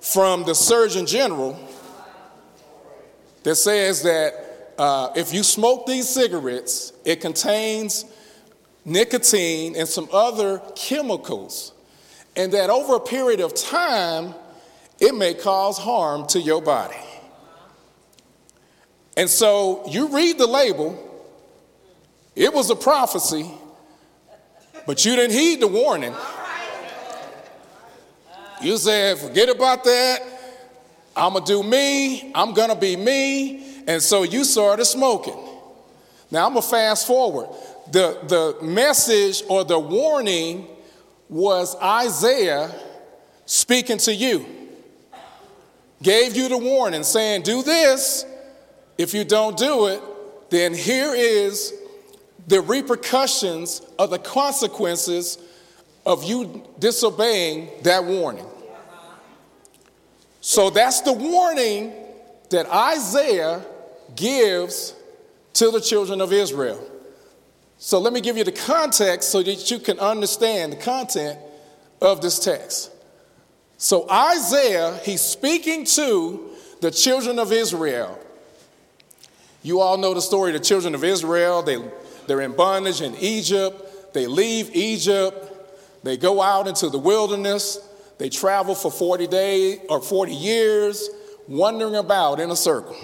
from 0.00 0.44
the 0.44 0.54
Surgeon 0.54 1.06
General 1.06 1.58
that 3.44 3.56
says 3.56 4.02
that 4.02 4.74
uh, 4.78 5.10
if 5.14 5.32
you 5.32 5.42
smoke 5.42 5.86
these 5.86 6.08
cigarettes, 6.08 6.92
it 7.04 7.20
contains 7.20 8.04
nicotine 8.84 9.76
and 9.76 9.88
some 9.88 10.08
other 10.12 10.60
chemicals, 10.74 11.72
and 12.36 12.52
that 12.52 12.70
over 12.70 12.96
a 12.96 13.00
period 13.00 13.40
of 13.40 13.54
time, 13.54 14.34
it 15.00 15.14
may 15.14 15.34
cause 15.34 15.78
harm 15.78 16.26
to 16.28 16.40
your 16.40 16.60
body. 16.60 16.96
And 19.16 19.30
so 19.30 19.84
you 19.88 20.08
read 20.08 20.38
the 20.38 20.46
label, 20.46 20.98
it 22.34 22.52
was 22.52 22.70
a 22.70 22.76
prophecy, 22.76 23.50
but 24.86 25.04
you 25.04 25.16
didn't 25.16 25.32
heed 25.32 25.60
the 25.60 25.68
warning. 25.68 26.14
You 28.62 28.76
said, 28.78 29.18
forget 29.18 29.48
about 29.48 29.84
that. 29.84 30.22
I'm 31.16 31.32
going 31.32 31.44
to 31.44 31.52
do 31.52 31.62
me. 31.62 32.32
I'm 32.34 32.54
going 32.54 32.70
to 32.70 32.76
be 32.76 32.96
me. 32.96 33.82
And 33.86 34.02
so 34.02 34.22
you 34.22 34.44
started 34.44 34.84
smoking. 34.84 35.38
Now 36.30 36.46
I'm 36.46 36.52
going 36.52 36.62
to 36.62 36.68
fast 36.68 37.06
forward. 37.06 37.48
The, 37.92 38.18
the 38.26 38.64
message 38.64 39.42
or 39.48 39.64
the 39.64 39.78
warning 39.78 40.66
was 41.28 41.76
Isaiah 41.76 42.74
speaking 43.46 43.98
to 43.98 44.14
you, 44.14 44.46
gave 46.02 46.36
you 46.36 46.48
the 46.48 46.58
warning 46.58 47.02
saying, 47.02 47.42
do 47.42 47.62
this 47.62 48.24
if 48.96 49.12
you 49.12 49.24
don't 49.24 49.56
do 49.56 49.86
it, 49.86 50.00
then 50.50 50.74
here 50.74 51.12
is 51.14 51.74
the 52.46 52.60
repercussions 52.60 53.80
of 53.98 54.10
the 54.10 54.18
consequences 54.18 55.38
of 56.04 56.24
you 56.24 56.62
disobeying 56.78 57.70
that 57.82 58.04
warning. 58.04 58.46
So 60.40 60.68
that's 60.68 61.00
the 61.00 61.12
warning 61.12 61.92
that 62.50 62.66
Isaiah 62.66 63.64
gives 64.14 64.94
to 65.54 65.70
the 65.70 65.80
children 65.80 66.20
of 66.20 66.32
Israel. 66.32 66.90
So 67.78 67.98
let 67.98 68.12
me 68.12 68.20
give 68.20 68.36
you 68.36 68.44
the 68.44 68.52
context 68.52 69.30
so 69.30 69.42
that 69.42 69.70
you 69.70 69.78
can 69.78 69.98
understand 69.98 70.72
the 70.72 70.76
content 70.76 71.38
of 72.00 72.20
this 72.20 72.38
text. 72.38 72.90
So 73.78 74.08
Isaiah, 74.10 74.98
he's 75.02 75.20
speaking 75.20 75.84
to 75.86 76.50
the 76.80 76.90
children 76.90 77.38
of 77.38 77.52
Israel. 77.52 78.18
You 79.62 79.80
all 79.80 79.96
know 79.96 80.12
the 80.12 80.22
story 80.22 80.54
of 80.54 80.60
the 80.60 80.64
children 80.64 80.94
of 80.94 81.02
Israel. 81.02 81.62
They, 81.62 81.78
they're 82.26 82.40
in 82.40 82.54
bondage 82.56 83.00
in 83.00 83.14
Egypt. 83.16 84.12
They 84.14 84.26
leave 84.26 84.70
Egypt. 84.74 85.50
They 86.04 86.16
go 86.16 86.42
out 86.42 86.66
into 86.66 86.88
the 86.90 86.98
wilderness. 86.98 87.78
They 88.18 88.28
travel 88.28 88.74
for 88.74 88.90
40 88.90 89.26
days 89.26 89.80
or 89.88 90.00
40 90.00 90.32
years, 90.32 91.08
wandering 91.48 91.96
about 91.96 92.40
in 92.40 92.50
a 92.50 92.56
circle 92.56 92.96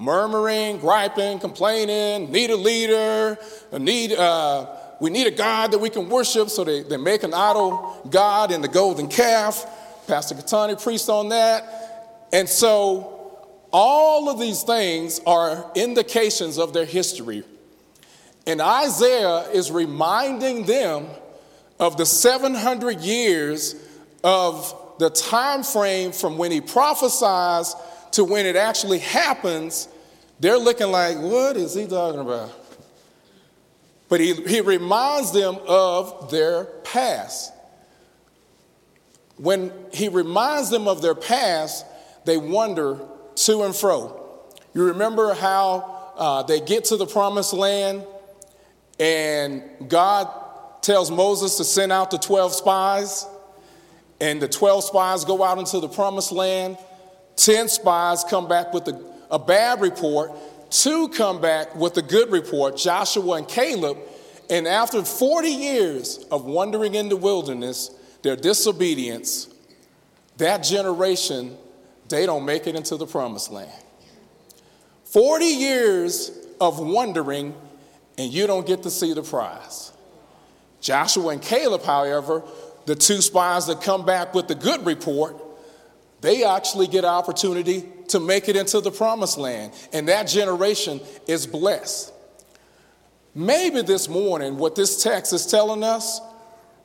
murmuring, 0.00 0.78
griping, 0.78 1.38
complaining, 1.38 2.32
need 2.32 2.48
a 2.48 2.56
leader, 2.56 3.38
need, 3.78 4.12
uh, 4.14 4.66
we 4.98 5.10
need 5.10 5.26
a 5.26 5.30
God 5.30 5.72
that 5.72 5.78
we 5.78 5.90
can 5.90 6.08
worship. 6.08 6.48
So 6.48 6.64
they, 6.64 6.82
they 6.82 6.96
make 6.96 7.22
an 7.22 7.34
idol 7.34 8.00
God 8.08 8.50
in 8.50 8.62
the 8.62 8.68
golden 8.68 9.08
calf. 9.08 9.66
Pastor 10.06 10.34
Katani 10.34 10.82
preached 10.82 11.10
on 11.10 11.28
that. 11.28 12.28
And 12.32 12.48
so 12.48 13.19
all 13.72 14.28
of 14.28 14.38
these 14.38 14.62
things 14.62 15.20
are 15.26 15.70
indications 15.74 16.58
of 16.58 16.72
their 16.72 16.84
history. 16.84 17.44
And 18.46 18.60
Isaiah 18.60 19.50
is 19.50 19.70
reminding 19.70 20.64
them 20.64 21.06
of 21.78 21.96
the 21.96 22.06
700 22.06 23.00
years 23.00 23.74
of 24.24 24.74
the 24.98 25.10
time 25.10 25.62
frame 25.62 26.12
from 26.12 26.36
when 26.36 26.50
he 26.50 26.60
prophesies 26.60 27.74
to 28.12 28.24
when 28.24 28.44
it 28.46 28.56
actually 28.56 28.98
happens, 28.98 29.88
they're 30.40 30.58
looking 30.58 30.90
like, 30.90 31.18
what 31.18 31.56
is 31.56 31.74
he 31.74 31.86
talking 31.86 32.20
about? 32.20 32.52
But 34.08 34.20
he, 34.20 34.34
he 34.34 34.60
reminds 34.60 35.32
them 35.32 35.58
of 35.66 36.30
their 36.30 36.64
past. 36.64 37.52
When 39.36 39.72
he 39.92 40.08
reminds 40.08 40.68
them 40.68 40.88
of 40.88 41.00
their 41.00 41.14
past, 41.14 41.86
they 42.24 42.36
wonder 42.36 42.98
to 43.46 43.62
and 43.62 43.74
fro. 43.74 44.48
You 44.74 44.84
remember 44.84 45.34
how 45.34 46.12
uh, 46.16 46.42
they 46.42 46.60
get 46.60 46.84
to 46.86 46.96
the 46.96 47.06
promised 47.06 47.52
land 47.52 48.04
and 48.98 49.62
God 49.88 50.28
tells 50.82 51.10
Moses 51.10 51.56
to 51.56 51.64
send 51.64 51.90
out 51.92 52.10
the 52.10 52.18
12 52.18 52.54
spies, 52.54 53.26
and 54.20 54.40
the 54.40 54.48
12 54.48 54.84
spies 54.84 55.24
go 55.24 55.42
out 55.42 55.58
into 55.58 55.80
the 55.80 55.88
promised 55.88 56.32
land 56.32 56.76
10 57.40 57.68
spies 57.68 58.22
come 58.22 58.48
back 58.48 58.74
with 58.74 58.86
a, 58.88 59.02
a 59.30 59.38
bad 59.38 59.80
report, 59.80 60.30
two 60.68 61.08
come 61.08 61.40
back 61.40 61.74
with 61.74 61.96
a 61.96 62.02
good 62.02 62.30
report, 62.30 62.76
Joshua 62.76 63.36
and 63.36 63.48
Caleb. 63.48 63.96
And 64.50 64.68
after 64.68 65.02
40 65.02 65.48
years 65.48 66.18
of 66.30 66.44
wandering 66.44 66.94
in 66.94 67.08
the 67.08 67.16
wilderness, 67.16 67.90
their 68.22 68.36
disobedience, 68.36 69.48
that 70.36 70.58
generation, 70.58 71.56
they 72.10 72.26
don't 72.26 72.44
make 72.44 72.66
it 72.66 72.74
into 72.74 72.96
the 72.96 73.06
promised 73.06 73.50
land. 73.50 73.70
40 75.04 75.44
years 75.44 76.30
of 76.60 76.78
wandering, 76.78 77.54
and 78.18 78.32
you 78.32 78.46
don't 78.46 78.66
get 78.66 78.82
to 78.82 78.90
see 78.90 79.14
the 79.14 79.22
prize. 79.22 79.92
Joshua 80.80 81.28
and 81.28 81.42
Caleb, 81.42 81.82
however, 81.82 82.42
the 82.86 82.94
two 82.94 83.20
spies 83.20 83.66
that 83.66 83.82
come 83.82 84.04
back 84.04 84.34
with 84.34 84.48
the 84.48 84.54
good 84.54 84.84
report, 84.86 85.36
they 86.20 86.44
actually 86.44 86.86
get 86.86 87.04
an 87.04 87.10
opportunity 87.10 87.84
to 88.08 88.20
make 88.20 88.48
it 88.48 88.56
into 88.56 88.80
the 88.80 88.90
promised 88.90 89.38
land. 89.38 89.72
And 89.92 90.08
that 90.08 90.24
generation 90.24 91.00
is 91.26 91.46
blessed. 91.46 92.12
Maybe 93.34 93.82
this 93.82 94.08
morning, 94.08 94.58
what 94.58 94.74
this 94.74 95.02
text 95.02 95.32
is 95.32 95.46
telling 95.46 95.84
us 95.84 96.20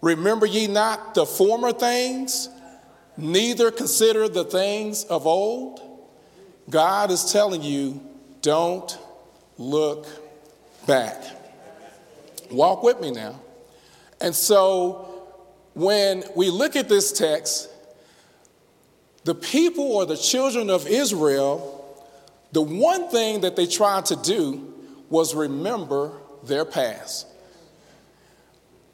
remember 0.01 0.45
ye 0.45 0.67
not 0.67 1.15
the 1.15 1.25
former 1.25 1.71
things, 1.71 2.49
neither 3.17 3.71
consider 3.71 4.27
the 4.27 4.43
things 4.43 5.03
of 5.05 5.25
old. 5.25 5.79
God 6.69 7.11
is 7.11 7.31
telling 7.31 7.61
you, 7.61 8.01
don't 8.41 8.97
look 9.57 10.07
back. 10.85 11.23
Walk 12.51 12.83
with 12.83 12.99
me 12.99 13.11
now. 13.11 13.39
And 14.21 14.33
so, 14.33 15.23
when 15.73 16.23
we 16.35 16.49
look 16.49 16.75
at 16.75 16.87
this 16.87 17.11
text, 17.11 17.69
the 19.23 19.35
people 19.35 19.83
or 19.83 20.05
the 20.05 20.15
children 20.15 20.69
of 20.69 20.87
Israel, 20.87 21.71
the 22.51 22.61
one 22.61 23.09
thing 23.09 23.41
that 23.41 23.55
they 23.55 23.65
tried 23.65 24.05
to 24.05 24.15
do 24.15 24.73
was 25.09 25.35
remember 25.35 26.13
their 26.43 26.65
past. 26.65 27.27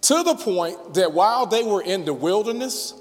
To 0.03 0.23
the 0.23 0.35
point 0.35 0.95
that 0.95 1.13
while 1.13 1.45
they 1.45 1.63
were 1.63 1.81
in 1.81 2.05
the 2.05 2.13
wilderness, 2.13 2.93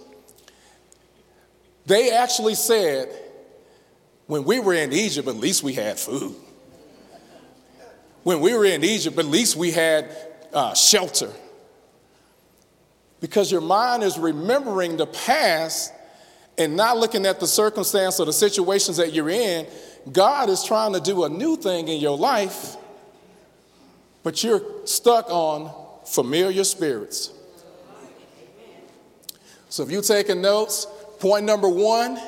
they 1.90 2.12
actually 2.12 2.54
said, 2.54 3.08
when 4.26 4.44
we 4.44 4.60
were 4.60 4.74
in 4.74 4.92
Egypt, 4.92 5.26
at 5.26 5.34
least 5.34 5.64
we 5.64 5.72
had 5.72 5.98
food. 5.98 6.36
When 8.22 8.40
we 8.40 8.54
were 8.54 8.64
in 8.64 8.84
Egypt, 8.84 9.18
at 9.18 9.24
least 9.24 9.56
we 9.56 9.72
had 9.72 10.16
uh, 10.52 10.72
shelter. 10.74 11.32
Because 13.20 13.50
your 13.50 13.60
mind 13.60 14.04
is 14.04 14.18
remembering 14.18 14.98
the 14.98 15.06
past 15.06 15.92
and 16.56 16.76
not 16.76 16.96
looking 16.96 17.26
at 17.26 17.40
the 17.40 17.46
circumstance 17.46 18.20
or 18.20 18.26
the 18.26 18.32
situations 18.32 18.98
that 18.98 19.12
you're 19.12 19.30
in, 19.30 19.66
God 20.12 20.48
is 20.48 20.62
trying 20.62 20.92
to 20.92 21.00
do 21.00 21.24
a 21.24 21.28
new 21.28 21.56
thing 21.56 21.88
in 21.88 22.00
your 22.00 22.16
life, 22.16 22.76
but 24.22 24.44
you're 24.44 24.62
stuck 24.86 25.28
on 25.28 25.72
familiar 26.06 26.62
spirits. 26.62 27.32
So 29.70 29.82
if 29.82 29.90
you're 29.90 30.02
taking 30.02 30.40
notes, 30.40 30.86
point 31.20 31.44
number 31.44 31.68
one 31.68 32.18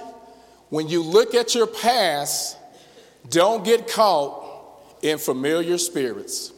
when 0.73 0.89
you 0.89 1.03
look 1.03 1.35
at 1.35 1.55
your 1.55 1.67
past, 1.67 2.57
don't 3.29 3.63
get 3.63 3.89
caught 3.89 4.43
in 5.03 5.19
familiar 5.19 5.77
spirits. 5.77 6.51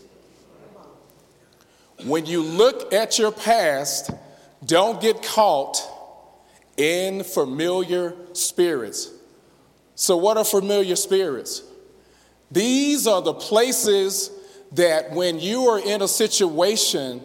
When 2.05 2.25
you 2.25 2.42
look 2.42 2.92
at 2.92 3.18
your 3.18 3.33
past, 3.33 4.12
don't 4.64 5.01
get 5.01 5.20
caught 5.23 5.81
in 6.77 7.25
familiar 7.25 8.14
spirits. 8.35 9.11
So, 9.97 10.16
what 10.16 10.37
are 10.37 10.44
familiar 10.44 10.94
spirits? 10.94 11.64
These 12.53 13.09
are 13.09 13.20
the 13.20 13.35
places 13.35 14.31
that 14.73 15.11
when 15.11 15.40
you 15.40 15.62
are 15.66 15.81
in 15.81 16.03
a 16.03 16.09
situation, 16.09 17.20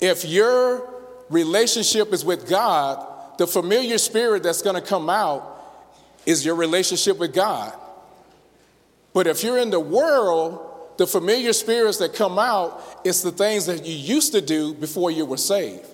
if 0.00 0.24
your 0.24 0.92
relationship 1.30 2.12
is 2.12 2.24
with 2.24 2.48
God, 2.48 3.13
the 3.38 3.46
familiar 3.46 3.98
spirit 3.98 4.42
that's 4.42 4.62
going 4.62 4.76
to 4.76 4.86
come 4.86 5.10
out 5.10 5.50
is 6.26 6.44
your 6.44 6.54
relationship 6.54 7.18
with 7.18 7.34
God. 7.34 7.72
But 9.12 9.26
if 9.26 9.44
you're 9.44 9.58
in 9.58 9.70
the 9.70 9.80
world, 9.80 10.70
the 10.96 11.06
familiar 11.06 11.52
spirits 11.52 11.98
that 11.98 12.14
come 12.14 12.38
out 12.38 13.00
is 13.04 13.22
the 13.22 13.32
things 13.32 13.66
that 13.66 13.84
you 13.84 13.94
used 13.94 14.32
to 14.32 14.40
do 14.40 14.74
before 14.74 15.10
you 15.10 15.26
were 15.26 15.36
saved. 15.36 15.86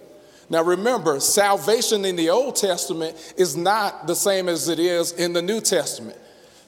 Now 0.48 0.64
remember, 0.64 1.20
salvation 1.20 2.04
in 2.04 2.16
the 2.16 2.30
Old 2.30 2.56
Testament 2.56 3.34
is 3.36 3.56
not 3.56 4.06
the 4.06 4.16
same 4.16 4.48
as 4.48 4.68
it 4.68 4.78
is 4.78 5.12
in 5.12 5.32
the 5.32 5.42
New 5.42 5.60
Testament. 5.60 6.18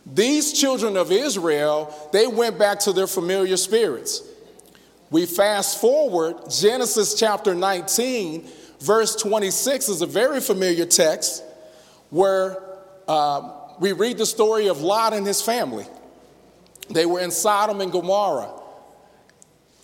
These 0.07 0.53
children 0.53 0.97
of 0.97 1.13
Israel, 1.13 1.95
they 2.13 2.27
went 2.27 2.59
back 2.59 2.81
to 2.81 2.93
their 2.93 3.07
familiar 3.07 3.57
spirits. 3.57 4.23
We 5.11 5.27
fast 5.27 5.81
forward, 5.81 6.37
Genesis 6.51 7.15
chapter 7.19 7.55
19, 7.55 8.49
verse 8.83 9.17
26 9.17 9.89
is 9.89 10.03
a 10.03 10.07
very 10.07 10.41
familiar 10.41 10.85
text 10.85 11.45
where 12.11 12.63
uh, 13.09 13.51
we 13.81 13.93
read 13.93 14.19
the 14.19 14.27
story 14.27 14.69
of 14.69 14.81
Lot 14.81 15.13
and 15.13 15.27
his 15.27 15.41
family. 15.41 15.87
They 16.91 17.07
were 17.07 17.21
in 17.21 17.31
Sodom 17.31 17.81
and 17.81 17.93
Gomorrah. 17.93 18.51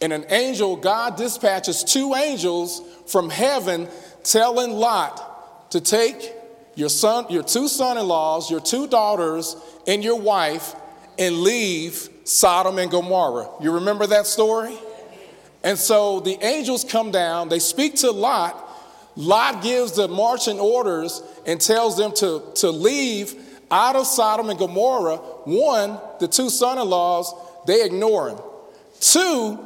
And 0.01 0.13
an 0.13 0.27
angel, 0.29 0.77
God 0.77 1.17
dispatches 1.17 1.83
two 1.83 2.15
angels 2.15 2.83
from 3.07 3.31
heaven 3.31 3.89
telling 4.23 4.73
Lot 4.73 5.71
to 5.71 5.81
take 5.81 6.33
your 6.75 6.89
son, 6.89 7.27
your 7.31 7.43
two 7.43 7.67
son-in-laws, 7.67 8.51
your 8.51 8.61
two 8.61 8.87
daughters, 8.87 9.57
and 9.87 10.05
your 10.05 10.21
wife 10.21 10.75
and 11.19 11.39
leave 11.39 12.09
Sodom 12.25 12.79
and 12.79 12.91
Gomorrah. 12.91 13.49
You 13.61 13.73
remember 13.73 14.07
that 14.09 14.27
story? 14.27 14.77
And 15.65 15.77
so 15.77 16.21
the 16.21 16.39
angels 16.45 16.85
come 16.85 17.11
down, 17.11 17.49
they 17.49 17.59
speak 17.59 17.97
to 17.97 18.11
Lot. 18.11 18.67
Lot 19.19 19.63
gives 19.63 19.93
the 19.93 20.09
marching 20.09 20.59
orders 20.61 21.23
and 21.45 21.61
tells 21.61 21.97
them 21.97 22.13
to, 22.13 22.43
to 22.55 22.71
leave 22.71 23.35
out 23.71 23.97
of 23.97 24.07
Sodom 24.07 24.49
and 24.49 24.59
Gomorrah. 24.59 25.17
One, 25.17 25.99
the 26.21 26.29
two 26.29 26.49
son 26.49 26.79
in 26.79 26.89
laws, 26.89 27.35
they 27.67 27.85
ignore 27.85 28.31
him. 28.31 28.39
Two, 29.01 29.59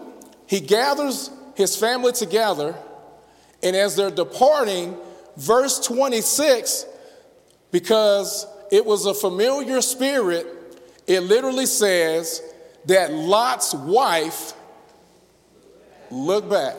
he 0.46 0.58
gathers 0.58 1.30
his 1.54 1.76
family 1.76 2.12
together 2.12 2.74
and 3.62 3.76
as 3.76 3.94
they're 3.94 4.10
departing, 4.10 4.96
verse 5.36 5.78
26, 5.80 6.86
because 7.70 8.46
it 8.70 8.84
was 8.84 9.06
a 9.06 9.14
familiar 9.14 9.80
spirit, 9.80 10.46
it 11.06 11.20
literally 11.20 11.66
says 11.66 12.42
that 12.86 13.12
Lot's 13.12 13.74
wife 13.74 14.54
looked 16.10 16.50
back. 16.50 16.76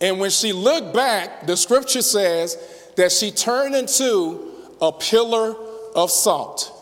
And 0.00 0.20
when 0.20 0.30
she 0.30 0.52
looked 0.52 0.94
back, 0.94 1.46
the 1.46 1.56
scripture 1.56 2.02
says 2.02 2.56
that 2.96 3.12
she 3.12 3.30
turned 3.30 3.74
into 3.74 4.52
a 4.80 4.92
pillar 4.92 5.54
of 5.94 6.10
salt. 6.10 6.72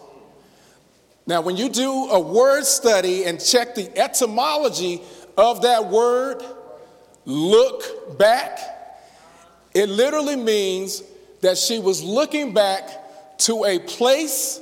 Now, 1.27 1.41
when 1.41 1.57
you 1.57 1.69
do 1.69 1.91
a 2.11 2.21
word 2.21 2.65
study 2.65 3.25
and 3.25 3.41
check 3.43 3.75
the 3.75 3.97
etymology 3.97 5.01
of 5.37 5.63
that 5.63 5.87
word, 5.87 6.43
look 7.25 8.19
back, 8.19 8.59
it 9.73 9.89
literally 9.89 10.37
means 10.37 11.03
that 11.41 11.57
she 11.57 11.79
was 11.79 12.03
looking 12.03 12.53
back 12.53 13.39
to 13.39 13.65
a 13.65 13.79
place 13.79 14.61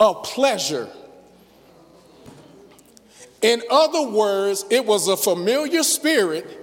of 0.00 0.24
pleasure. 0.24 0.88
In 3.42 3.62
other 3.70 4.02
words, 4.02 4.64
it 4.70 4.84
was 4.84 5.08
a 5.08 5.16
familiar 5.16 5.82
spirit 5.82 6.61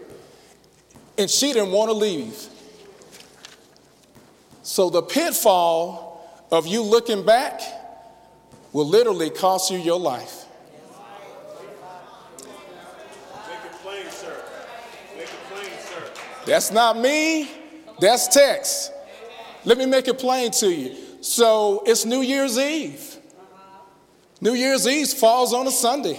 and 1.19 1.29
she 1.29 1.51
didn't 1.51 1.71
want 1.71 1.89
to 1.89 1.93
leave. 1.93 2.47
So 4.63 4.89
the 4.89 5.01
pitfall 5.01 6.47
of 6.49 6.65
you 6.65 6.82
looking 6.82 7.25
back 7.25 7.60
will 8.71 8.88
literally 8.88 9.29
cost 9.29 9.69
you 9.69 9.77
your 9.77 9.99
life. 9.99 10.45
Make 12.38 12.45
it 13.65 13.71
plain, 13.84 14.05
sir. 14.10 14.34
Make 15.17 15.25
it 15.25 15.29
plain, 15.51 15.71
sir. 15.79 16.03
That's 16.45 16.71
not 16.71 16.97
me, 16.97 17.51
that's 17.99 18.29
text. 18.29 18.93
Let 19.65 19.77
me 19.77 19.86
make 19.86 20.08
it 20.08 20.17
plain 20.17 20.51
to 20.51 20.71
you. 20.71 20.95
So 21.19 21.84
it's 21.86 22.05
New 22.05 22.21
Year's 22.21 22.58
Eve. 22.58 23.17
New 24.39 24.53
Year's 24.53 24.88
Eve 24.88 25.10
falls 25.10 25.53
on 25.53 25.67
a 25.67 25.71
Sunday. 25.71 26.17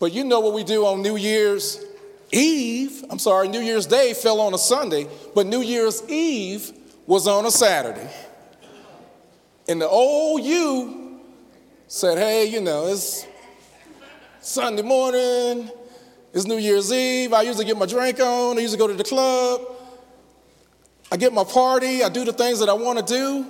But 0.00 0.12
you 0.12 0.24
know 0.24 0.40
what 0.40 0.54
we 0.54 0.64
do 0.64 0.84
on 0.84 1.02
New 1.02 1.16
Year's 1.16 1.85
Eve? 2.32 3.04
I'm 3.10 3.18
sorry, 3.18 3.48
New 3.48 3.60
Year's 3.60 3.86
Day 3.86 4.14
fell 4.14 4.40
on 4.40 4.54
a 4.54 4.58
Sunday, 4.58 5.06
but 5.34 5.46
New 5.46 5.62
Year's 5.62 6.02
Eve 6.08 6.72
was 7.06 7.26
on 7.26 7.46
a 7.46 7.50
Saturday. 7.50 8.10
And 9.68 9.80
the 9.80 9.88
old 9.88 10.42
you 10.42 11.20
said, 11.88 12.18
hey, 12.18 12.46
you 12.46 12.60
know, 12.60 12.86
it's 12.86 13.26
Sunday 14.40 14.82
morning, 14.82 15.70
it's 16.32 16.46
New 16.46 16.58
Year's 16.58 16.92
Eve. 16.92 17.32
I 17.32 17.42
usually 17.42 17.64
get 17.64 17.76
my 17.76 17.86
drink 17.86 18.20
on, 18.20 18.58
I 18.58 18.60
usually 18.60 18.78
go 18.78 18.86
to 18.86 18.94
the 18.94 19.04
club. 19.04 19.60
I 21.10 21.16
get 21.16 21.32
my 21.32 21.44
party, 21.44 22.02
I 22.02 22.08
do 22.08 22.24
the 22.24 22.32
things 22.32 22.58
that 22.58 22.68
I 22.68 22.72
want 22.72 22.98
to 22.98 23.04
do. 23.04 23.46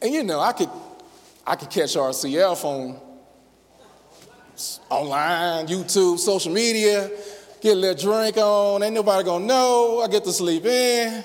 And 0.00 0.12
you 0.12 0.22
know, 0.22 0.40
I 0.40 0.52
could 0.52 0.70
I 1.46 1.56
could 1.56 1.70
catch 1.70 1.94
RCF 1.94 2.64
on 2.64 3.00
online, 4.88 5.66
YouTube, 5.66 6.18
social 6.18 6.52
media, 6.52 7.10
get 7.62 7.76
a 7.76 7.80
little 7.80 8.12
drink 8.12 8.36
on, 8.36 8.82
ain't 8.82 8.92
nobody 8.92 9.24
gonna 9.24 9.46
know, 9.46 10.00
I 10.00 10.08
get 10.08 10.24
to 10.24 10.32
sleep 10.32 10.64
in. 10.66 11.24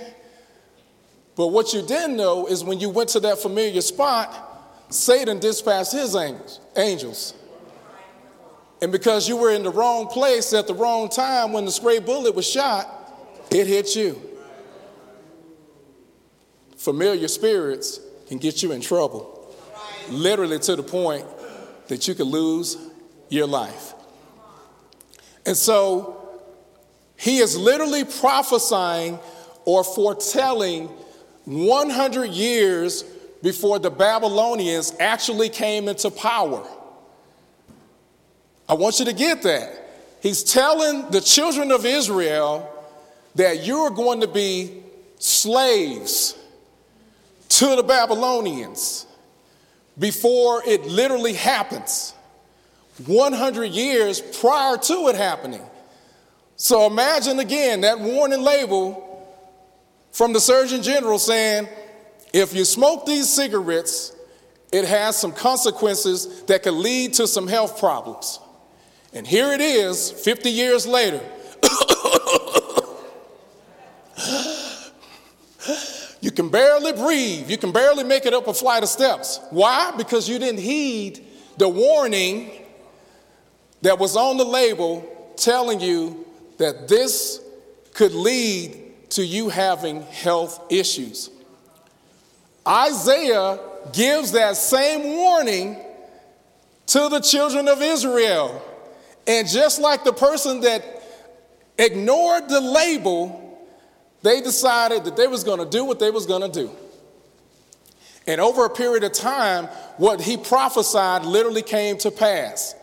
But 1.36 1.48
what 1.48 1.74
you 1.74 1.82
didn't 1.82 2.16
know 2.16 2.46
is 2.46 2.64
when 2.64 2.80
you 2.80 2.90
went 2.90 3.10
to 3.10 3.20
that 3.22 3.40
familiar 3.40 3.82
spot, 3.82 4.34
Satan 4.90 5.40
dispatched 5.40 5.92
his 5.92 6.16
angels. 6.16 6.60
angels. 6.76 7.34
And 8.82 8.92
because 8.92 9.28
you 9.28 9.36
were 9.36 9.52
in 9.52 9.64
the 9.64 9.72
wrong 9.72 10.08
place 10.08 10.54
at 10.54 10.68
the 10.68 10.76
wrong 10.76 11.10
time 11.10 11.52
when 11.54 11.66
the 11.66 11.72
spray 11.72 12.00
bullet 12.00 12.36
was 12.36 12.48
shot, 12.48 12.88
it 13.50 13.66
hit 13.66 13.96
you. 13.96 14.22
Familiar 16.76 17.28
spirits 17.28 18.00
can 18.28 18.38
get 18.38 18.62
you 18.62 18.72
in 18.72 18.82
trouble, 18.82 19.56
literally 20.10 20.60
to 20.60 20.76
the 20.76 20.84
point 20.84 21.26
that 21.88 22.08
you 22.08 22.14
could 22.14 22.28
lose 22.28 22.78
your 23.30 23.48
life. 23.48 23.94
And 25.46 25.58
so 25.58 26.27
he 27.18 27.40
is 27.40 27.58
literally 27.58 28.06
prophesying 28.06 29.20
or 29.66 29.84
foretelling 29.84 30.88
100 31.46 32.32
years 32.32 33.04
before 33.42 33.80
the 33.80 33.90
Babylonians 33.90 34.94
actually 35.00 35.50
came 35.50 35.88
into 35.88 36.12
power. 36.12 36.66
I 38.70 38.76
want 38.76 39.00
you 39.00 39.06
to 39.06 39.14
get 39.14 39.42
that. 39.44 39.84
He's 40.22 40.44
telling 40.44 41.10
the 41.10 41.22
children 41.22 41.72
of 41.72 41.86
Israel 41.86 42.70
that 43.36 43.66
you're 43.66 43.90
going 43.90 44.22
to 44.22 44.28
be 44.28 44.84
slaves 45.20 46.38
to 47.50 47.76
the 47.76 47.84
Babylonians 47.84 49.08
before 49.98 50.62
it 50.68 50.86
literally 50.86 51.34
happens. 51.34 52.14
100 53.06 53.66
years 53.66 54.22
prior 54.22 54.78
to 54.78 55.08
it 55.08 55.16
happening. 55.16 55.62
So 56.58 56.88
imagine 56.88 57.38
again 57.40 57.82
that 57.82 58.00
warning 58.00 58.42
label 58.42 59.04
from 60.12 60.34
the 60.34 60.40
Surgeon 60.40 60.82
General 60.82 61.20
saying, 61.20 61.70
if 62.34 62.56
you 62.56 62.66
smoke 62.66 63.06
these 63.06 63.30
cigarettes, 63.30 64.16
it 64.72 64.84
has 64.86 65.16
some 65.16 65.32
consequences 65.32 66.44
that 66.46 66.64
could 66.64 66.74
lead 66.74 67.14
to 67.14 67.28
some 67.28 67.48
health 67.48 67.80
problems. 67.80 68.40
And 69.14 69.26
here 69.26 69.54
it 69.54 69.62
is, 69.62 70.12
50 70.12 70.50
years 70.50 70.88
later. 70.88 71.22
you 76.22 76.32
can 76.32 76.50
barely 76.50 76.92
breathe. 76.94 77.52
You 77.52 77.58
can 77.58 77.72
barely 77.72 78.04
make 78.04 78.26
it 78.26 78.34
up 78.34 78.48
a 78.48 78.54
flight 78.54 78.82
of 78.82 78.90
steps. 78.90 79.40
Why? 79.52 79.94
Because 79.96 80.28
you 80.28 80.40
didn't 80.40 80.60
heed 80.60 81.24
the 81.58 81.70
warning 81.70 82.50
that 83.84 84.00
was 84.00 84.16
on 84.16 84.38
the 84.38 84.46
label 84.46 85.34
telling 85.38 85.80
you 85.80 86.27
that 86.58 86.88
this 86.88 87.42
could 87.94 88.14
lead 88.14 89.10
to 89.12 89.26
you 89.26 89.50
having 89.50 90.02
health 90.04 90.72
issues. 90.72 91.30
Isaiah 92.68 93.60
gives 93.94 94.34
that 94.34 94.58
same 94.58 95.16
warning 95.16 95.78
to 96.88 97.10
the 97.10 97.20
children 97.20 97.68
of 97.68 97.82
Israel. 97.82 98.62
And 99.26 99.48
just 99.48 99.80
like 99.80 100.04
the 100.04 100.14
person 100.14 100.62
that 100.62 101.04
ignored 101.78 102.50
the 102.50 102.62
label, 102.62 103.68
they 104.22 104.42
decided 104.42 105.06
that 105.06 105.16
they 105.16 105.28
was 105.28 105.44
going 105.44 105.60
to 105.60 105.66
do 105.66 105.86
what 105.86 106.00
they 106.00 106.12
was 106.12 106.26
going 106.26 106.42
to 106.42 106.62
do. 106.62 106.72
And 108.26 108.42
over 108.42 108.66
a 108.66 108.70
period 108.70 109.06
of 109.06 109.14
time, 109.14 109.66
what 109.98 110.20
he 110.20 110.36
prophesied 110.36 111.24
literally 111.24 111.62
came 111.62 111.98
to 112.00 112.12
pass. 112.12 112.76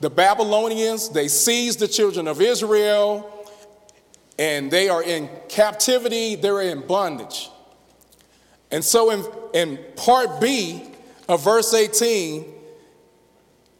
The 0.00 0.10
Babylonians, 0.10 1.08
they 1.08 1.28
seized 1.28 1.80
the 1.80 1.88
children 1.88 2.28
of 2.28 2.40
Israel 2.40 3.34
and 4.38 4.70
they 4.70 4.88
are 4.88 5.02
in 5.02 5.28
captivity, 5.48 6.36
they're 6.36 6.60
in 6.60 6.86
bondage. 6.86 7.50
And 8.70 8.84
so 8.84 9.10
in, 9.10 9.24
in 9.54 9.84
part 9.96 10.40
B 10.40 10.84
of 11.28 11.42
verse 11.42 11.74
18, 11.74 12.44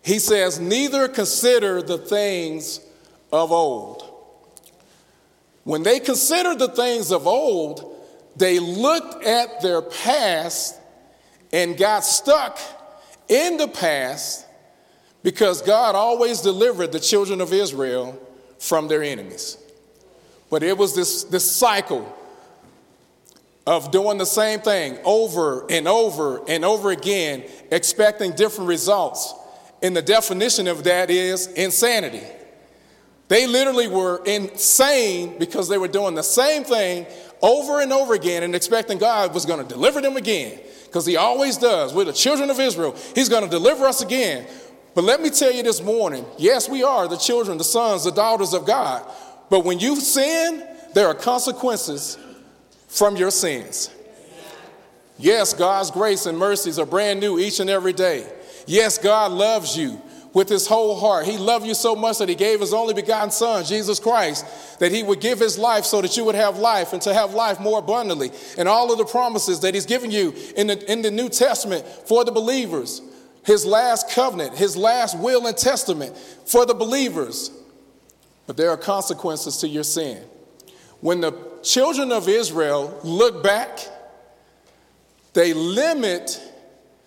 he 0.03 0.19
says, 0.19 0.59
Neither 0.59 1.07
consider 1.07 1.83
the 1.83 1.99
things 1.99 2.81
of 3.31 3.53
old. 3.53 4.05
When 5.63 5.83
they 5.83 6.01
considered 6.01 6.59
the 6.59 6.69
things 6.69 7.13
of 7.13 7.27
old, 7.27 7.95
they 8.35 8.59
looked 8.59 9.25
at 9.25 9.61
their 9.61 9.83
past 9.83 10.77
and 11.53 11.77
got 11.77 12.05
stuck 12.05 12.59
in 13.29 13.59
the 13.59 13.69
past 13.69 14.47
because 15.23 15.63
God 15.63 15.95
always 15.95 16.41
delivered 16.41 16.93
the 16.93 17.01
children 17.01 17.41
of 17.41 17.53
Israel 17.53 18.21
from 18.59 18.89
their 18.89 19.03
enemies. 19.03 19.59
But 20.51 20.63
it 20.63 20.77
was 20.77 20.95
this, 20.95 21.25
this 21.25 21.51
cycle 21.51 22.15
of 23.67 23.91
doing 23.91 24.17
the 24.17 24.25
same 24.25 24.61
thing 24.61 24.99
over 25.05 25.67
and 25.71 25.87
over 25.87 26.43
and 26.49 26.65
over 26.65 26.91
again, 26.91 27.45
expecting 27.71 28.33
different 28.33 28.69
results. 28.69 29.35
And 29.83 29.95
the 29.95 30.03
definition 30.03 30.67
of 30.67 30.85
that 30.85 31.11
is 31.11 31.49
insanity. 31.49 32.23
They 33.29 33.47
literally 33.47 33.89
were 33.89 34.23
insane 34.25 35.39
because 35.39 35.69
they 35.69 35.77
were 35.77 35.89
doing 35.89 36.15
the 36.15 36.23
same 36.23 36.65
thing 36.65 37.07
over 37.43 37.81
and 37.81 37.93
over 37.93 38.15
again 38.15 38.43
and 38.43 38.55
expecting 38.55 38.97
God 38.99 39.35
was 39.35 39.45
going 39.45 39.63
to 39.63 39.69
deliver 39.69 40.01
them 40.01 40.17
again. 40.17 40.59
Because 40.87 41.05
He 41.05 41.17
always 41.17 41.59
does. 41.59 41.93
We're 41.93 42.05
the 42.05 42.13
children 42.15 42.49
of 42.49 42.59
Israel. 42.59 42.97
He's 43.15 43.29
going 43.29 43.45
to 43.45 43.51
deliver 43.51 43.85
us 43.85 44.03
again. 44.03 44.47
But 44.95 45.05
let 45.05 45.21
me 45.21 45.31
tell 45.31 45.53
you 45.53 45.63
this 45.63 45.83
morning 45.83 46.25
yes, 46.39 46.69
we 46.69 46.83
are 46.83 47.09
the 47.09 47.17
children, 47.17 47.59
the 47.59 47.65
sons, 47.65 48.05
the 48.05 48.11
daughters 48.11 48.53
of 48.53 48.67
God. 48.67 49.09
But 49.51 49.65
when 49.65 49.79
you 49.79 49.97
sin, 49.97 50.67
there 50.95 51.07
are 51.07 51.15
consequences 51.15 52.19
from 52.89 53.17
your 53.17 53.31
sins. 53.31 53.91
Yes, 55.19 55.53
God's 55.53 55.91
grace 55.91 56.27
and 56.27 56.39
mercies 56.39 56.79
are 56.79 56.87
brand 56.87 57.21
new 57.21 57.39
each 57.39 57.61
and 57.61 57.69
every 57.69 57.93
day. 57.93 58.31
Yes, 58.67 58.99
God 58.99 59.33
loves 59.33 59.77
you 59.77 60.01
with 60.33 60.49
his 60.49 60.67
whole 60.67 60.99
heart. 60.99 61.27
He 61.27 61.39
loved 61.39 61.67
you 61.67 61.75
so 61.75 61.97
much 61.97 62.19
that 62.19 62.29
he 62.29 62.35
gave 62.35 62.61
his 62.61 62.73
only 62.73 62.95
begotten 62.95 63.31
son, 63.31 63.65
Jesus 63.65 63.99
Christ, 63.99 64.79
that 64.79 64.93
he 64.93 65.03
would 65.03 65.21
give 65.21 65.41
his 65.41 65.59
life 65.59 65.85
so 65.85 66.01
that 66.01 66.17
you 66.17 66.25
would 66.25 66.35
have 66.35 66.59
life 66.59 66.93
and 66.93 67.03
to 67.03 67.15
have 67.15 67.35
life 67.35 67.59
more 67.59 67.79
abundantly. 67.81 68.31
And 68.57 68.69
all 68.69 68.93
of 68.93 68.99
the 68.99 69.05
promises 69.05 69.61
that 69.61 69.75
he's 69.75 69.87
given 69.87 70.11
you 70.11 70.35
in 70.57 70.69
the, 70.69 70.91
in 70.91 71.03
the 71.03 71.11
New 71.11 71.29
Testament 71.29 71.85
for 71.87 72.25
the 72.25 72.33
believers, 72.33 73.03
his 73.49 73.67
last 73.67 74.11
covenant, 74.13 74.57
his 74.57 74.77
last 74.77 75.19
will 75.19 75.45
and 75.49 75.57
testament 75.57 76.17
for 76.17 76.65
the 76.65 76.75
believers 76.75 77.51
but 78.49 78.57
there 78.57 78.71
are 78.71 78.79
consequences 78.79 79.59
to 79.59 79.69
your 79.69 79.85
sin. 79.85 80.25
When 81.01 81.21
the 81.21 81.35
children 81.63 82.11
of 82.11 82.29
Israel 82.29 82.99
look 83.05 83.43
back, 83.43 83.79
they 85.35 85.53
limit, 85.53 86.41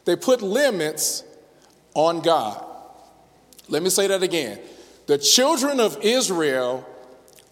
they 0.06 0.16
put 0.16 0.44
limits 0.44 1.24
on 1.96 2.22
God. 2.22 2.64
Let 3.70 3.82
me 3.82 3.90
say 3.90 4.06
that 4.08 4.22
again. 4.22 4.60
The 5.08 5.18
children 5.18 5.80
of 5.80 5.98
Israel, 6.04 6.88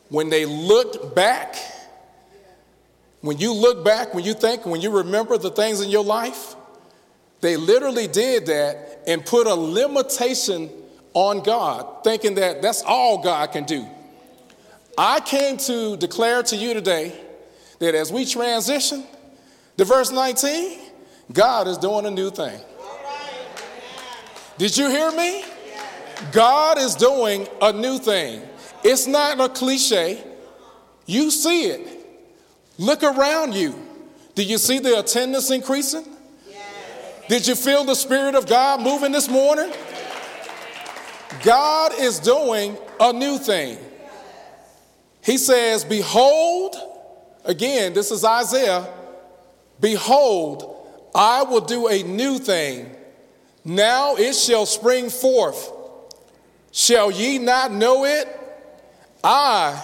when 0.10 0.30
they 0.30 0.46
looked 0.46 1.16
back, 1.16 1.56
when 3.22 3.40
you 3.40 3.54
look 3.54 3.84
back, 3.84 4.14
when 4.14 4.24
you 4.24 4.36
think, 4.36 4.68
when 4.68 4.82
you 4.82 4.92
remember 4.92 5.36
the 5.40 5.50
things 5.50 5.82
in 5.82 5.90
your 5.90 6.06
life, 6.06 6.56
they 7.42 7.56
literally 7.56 8.08
did 8.08 8.48
that 8.48 9.04
and 9.08 9.26
put 9.26 9.48
a 9.48 9.54
limitation 9.54 10.70
on 11.14 11.42
God, 11.42 12.04
thinking 12.04 12.36
that 12.36 12.62
that's 12.62 12.84
all 12.84 13.22
God 13.22 13.52
can 13.52 13.64
do. 13.64 13.88
I 14.98 15.22
came 15.22 15.58
to 15.58 15.98
declare 15.98 16.44
to 16.44 16.56
you 16.56 16.74
today 16.74 17.18
that 17.80 17.96
as 17.96 18.12
we 18.12 18.26
transition 18.26 19.04
to 19.78 19.86
verse 19.86 20.12
19, 20.12 20.80
God 21.32 21.68
is 21.68 21.78
doing 21.78 22.06
a 22.06 22.12
new 22.12 22.30
thing. 22.30 22.60
Did 24.58 24.76
you 24.76 24.90
hear 24.90 25.12
me? 25.12 25.46
God 26.34 26.78
is 26.78 26.96
doing 26.96 27.48
a 27.62 27.72
new 27.72 27.98
thing. 27.98 28.42
It's 28.84 29.08
not 29.08 29.40
a 29.40 29.48
cliche. 29.48 30.22
You 31.06 31.32
see 31.32 31.68
it. 31.68 31.88
Look 32.78 33.04
around 33.04 33.54
you. 33.54 33.76
Do 34.36 34.44
you 34.44 34.58
see 34.58 34.80
the 34.80 35.00
attendance 35.00 35.50
increasing? 35.50 36.06
Did 37.30 37.46
you 37.46 37.54
feel 37.54 37.84
the 37.84 37.94
Spirit 37.94 38.34
of 38.34 38.48
God 38.48 38.82
moving 38.82 39.12
this 39.12 39.30
morning? 39.30 39.72
God 41.44 41.92
is 42.00 42.18
doing 42.18 42.76
a 43.00 43.14
new 43.14 43.38
thing. 43.38 43.78
He 45.24 45.38
says, 45.38 45.86
Behold, 45.86 46.76
again, 47.46 47.94
this 47.94 48.10
is 48.10 48.26
Isaiah, 48.26 48.92
behold, 49.80 50.76
I 51.14 51.44
will 51.44 51.62
do 51.62 51.88
a 51.88 52.02
new 52.02 52.40
thing. 52.40 52.96
Now 53.64 54.16
it 54.16 54.34
shall 54.34 54.66
spring 54.66 55.12
forth. 55.12 55.72
Shall 56.72 57.12
ye 57.12 57.38
not 57.38 57.72
know 57.72 58.06
it? 58.06 58.28
I 59.24 59.80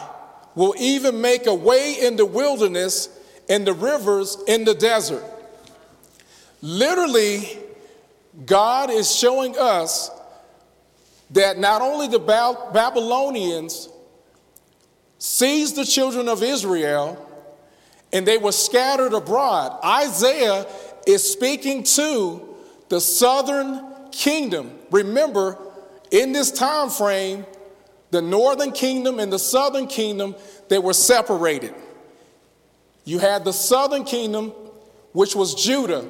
will 0.55 0.73
even 0.79 1.21
make 1.21 1.45
a 1.45 1.53
way 1.53 1.93
in 2.01 2.15
the 2.15 2.25
wilderness 2.25 3.07
and 3.47 3.67
the 3.67 3.73
rivers 3.73 4.35
in 4.47 4.65
the 4.65 4.73
desert. 4.73 5.23
Literally, 6.65 7.59
God 8.43 8.89
is 8.89 9.15
showing 9.15 9.55
us 9.55 10.09
that 11.29 11.59
not 11.59 11.83
only 11.83 12.07
the 12.07 12.17
Babylonians 12.17 13.87
seized 15.19 15.75
the 15.75 15.85
children 15.85 16.27
of 16.27 16.41
Israel 16.41 17.23
and 18.11 18.25
they 18.25 18.39
were 18.39 18.51
scattered 18.51 19.13
abroad. 19.13 19.77
Isaiah 19.85 20.65
is 21.05 21.31
speaking 21.31 21.83
to 21.83 22.55
the 22.89 22.99
southern 22.99 24.09
kingdom. 24.11 24.71
Remember, 24.89 25.59
in 26.09 26.31
this 26.31 26.49
time 26.49 26.89
frame, 26.89 27.45
the 28.09 28.23
northern 28.23 28.71
kingdom 28.71 29.19
and 29.19 29.31
the 29.31 29.37
southern 29.37 29.85
kingdom, 29.85 30.33
they 30.69 30.79
were 30.79 30.93
separated. 30.93 31.75
You 33.03 33.19
had 33.19 33.45
the 33.45 33.53
southern 33.53 34.03
kingdom, 34.03 34.49
which 35.11 35.35
was 35.35 35.53
Judah. 35.53 36.09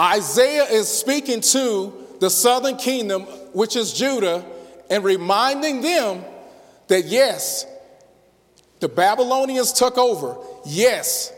Isaiah 0.00 0.64
is 0.64 0.88
speaking 0.88 1.42
to 1.42 1.92
the 2.20 2.30
southern 2.30 2.78
kingdom, 2.78 3.22
which 3.52 3.76
is 3.76 3.92
Judah, 3.92 4.42
and 4.88 5.04
reminding 5.04 5.82
them 5.82 6.24
that 6.88 7.04
yes, 7.04 7.66
the 8.80 8.88
Babylonians 8.88 9.74
took 9.74 9.98
over. 9.98 10.38
Yes, 10.64 11.32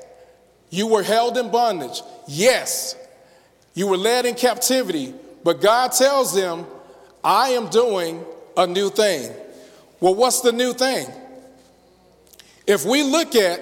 you 0.70 0.86
were 0.86 1.02
held 1.02 1.36
in 1.38 1.50
bondage. 1.50 2.02
Yes, 2.28 2.94
you 3.74 3.88
were 3.88 3.96
led 3.96 4.26
in 4.26 4.36
captivity. 4.36 5.12
But 5.42 5.60
God 5.60 5.90
tells 5.90 6.32
them, 6.32 6.64
I 7.24 7.50
am 7.50 7.68
doing 7.68 8.24
a 8.56 8.66
new 8.66 8.90
thing. 8.90 9.32
Well, 9.98 10.14
what's 10.14 10.40
the 10.40 10.52
new 10.52 10.72
thing? 10.72 11.08
If 12.64 12.84
we 12.84 13.02
look 13.02 13.34
at 13.34 13.60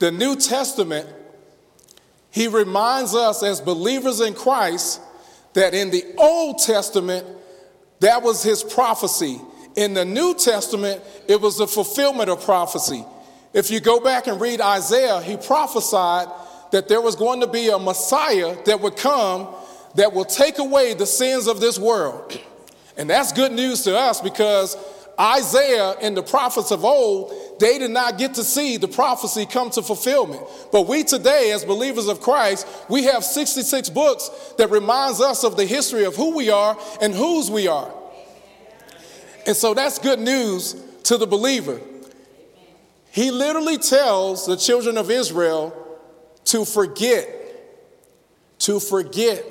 the 0.00 0.10
New 0.10 0.34
Testament, 0.34 1.08
he 2.32 2.48
reminds 2.48 3.14
us 3.14 3.42
as 3.42 3.60
believers 3.60 4.20
in 4.20 4.32
Christ 4.32 5.00
that 5.52 5.74
in 5.74 5.90
the 5.90 6.02
Old 6.16 6.58
Testament, 6.58 7.26
that 8.00 8.22
was 8.22 8.42
his 8.42 8.64
prophecy. 8.64 9.38
In 9.76 9.92
the 9.92 10.06
New 10.06 10.34
Testament, 10.34 11.02
it 11.28 11.40
was 11.40 11.58
the 11.58 11.66
fulfillment 11.66 12.30
of 12.30 12.42
prophecy. 12.42 13.04
If 13.52 13.70
you 13.70 13.80
go 13.80 14.00
back 14.00 14.28
and 14.28 14.40
read 14.40 14.62
Isaiah, 14.62 15.20
he 15.20 15.36
prophesied 15.36 16.28
that 16.72 16.88
there 16.88 17.02
was 17.02 17.16
going 17.16 17.40
to 17.40 17.46
be 17.46 17.68
a 17.68 17.78
Messiah 17.78 18.56
that 18.64 18.80
would 18.80 18.96
come 18.96 19.54
that 19.94 20.14
will 20.14 20.24
take 20.24 20.58
away 20.58 20.94
the 20.94 21.04
sins 21.04 21.46
of 21.46 21.60
this 21.60 21.78
world. 21.78 22.40
And 22.96 23.10
that's 23.10 23.30
good 23.32 23.52
news 23.52 23.82
to 23.82 23.94
us 23.94 24.22
because 24.22 24.78
Isaiah 25.18 25.90
and 26.00 26.16
the 26.16 26.22
prophets 26.22 26.70
of 26.70 26.84
old, 26.84 27.32
they 27.60 27.78
did 27.78 27.90
not 27.90 28.18
get 28.18 28.34
to 28.34 28.44
see 28.44 28.76
the 28.76 28.88
prophecy 28.88 29.46
come 29.46 29.70
to 29.70 29.82
fulfillment. 29.82 30.42
But 30.72 30.88
we 30.88 31.04
today, 31.04 31.52
as 31.52 31.64
believers 31.64 32.08
of 32.08 32.20
Christ, 32.20 32.66
we 32.88 33.04
have 33.04 33.24
66 33.24 33.90
books 33.90 34.30
that 34.58 34.70
reminds 34.70 35.20
us 35.20 35.44
of 35.44 35.56
the 35.56 35.66
history 35.66 36.04
of 36.04 36.16
who 36.16 36.34
we 36.34 36.50
are 36.50 36.78
and 37.00 37.14
whose 37.14 37.50
we 37.50 37.68
are. 37.68 37.92
And 39.46 39.56
so 39.56 39.74
that's 39.74 39.98
good 39.98 40.18
news 40.18 40.74
to 41.04 41.16
the 41.16 41.26
believer. 41.26 41.80
He 43.10 43.30
literally 43.30 43.76
tells 43.76 44.46
the 44.46 44.56
children 44.56 44.96
of 44.96 45.10
Israel 45.10 45.76
to 46.46 46.64
forget, 46.64 47.28
to 48.60 48.80
forget, 48.80 49.44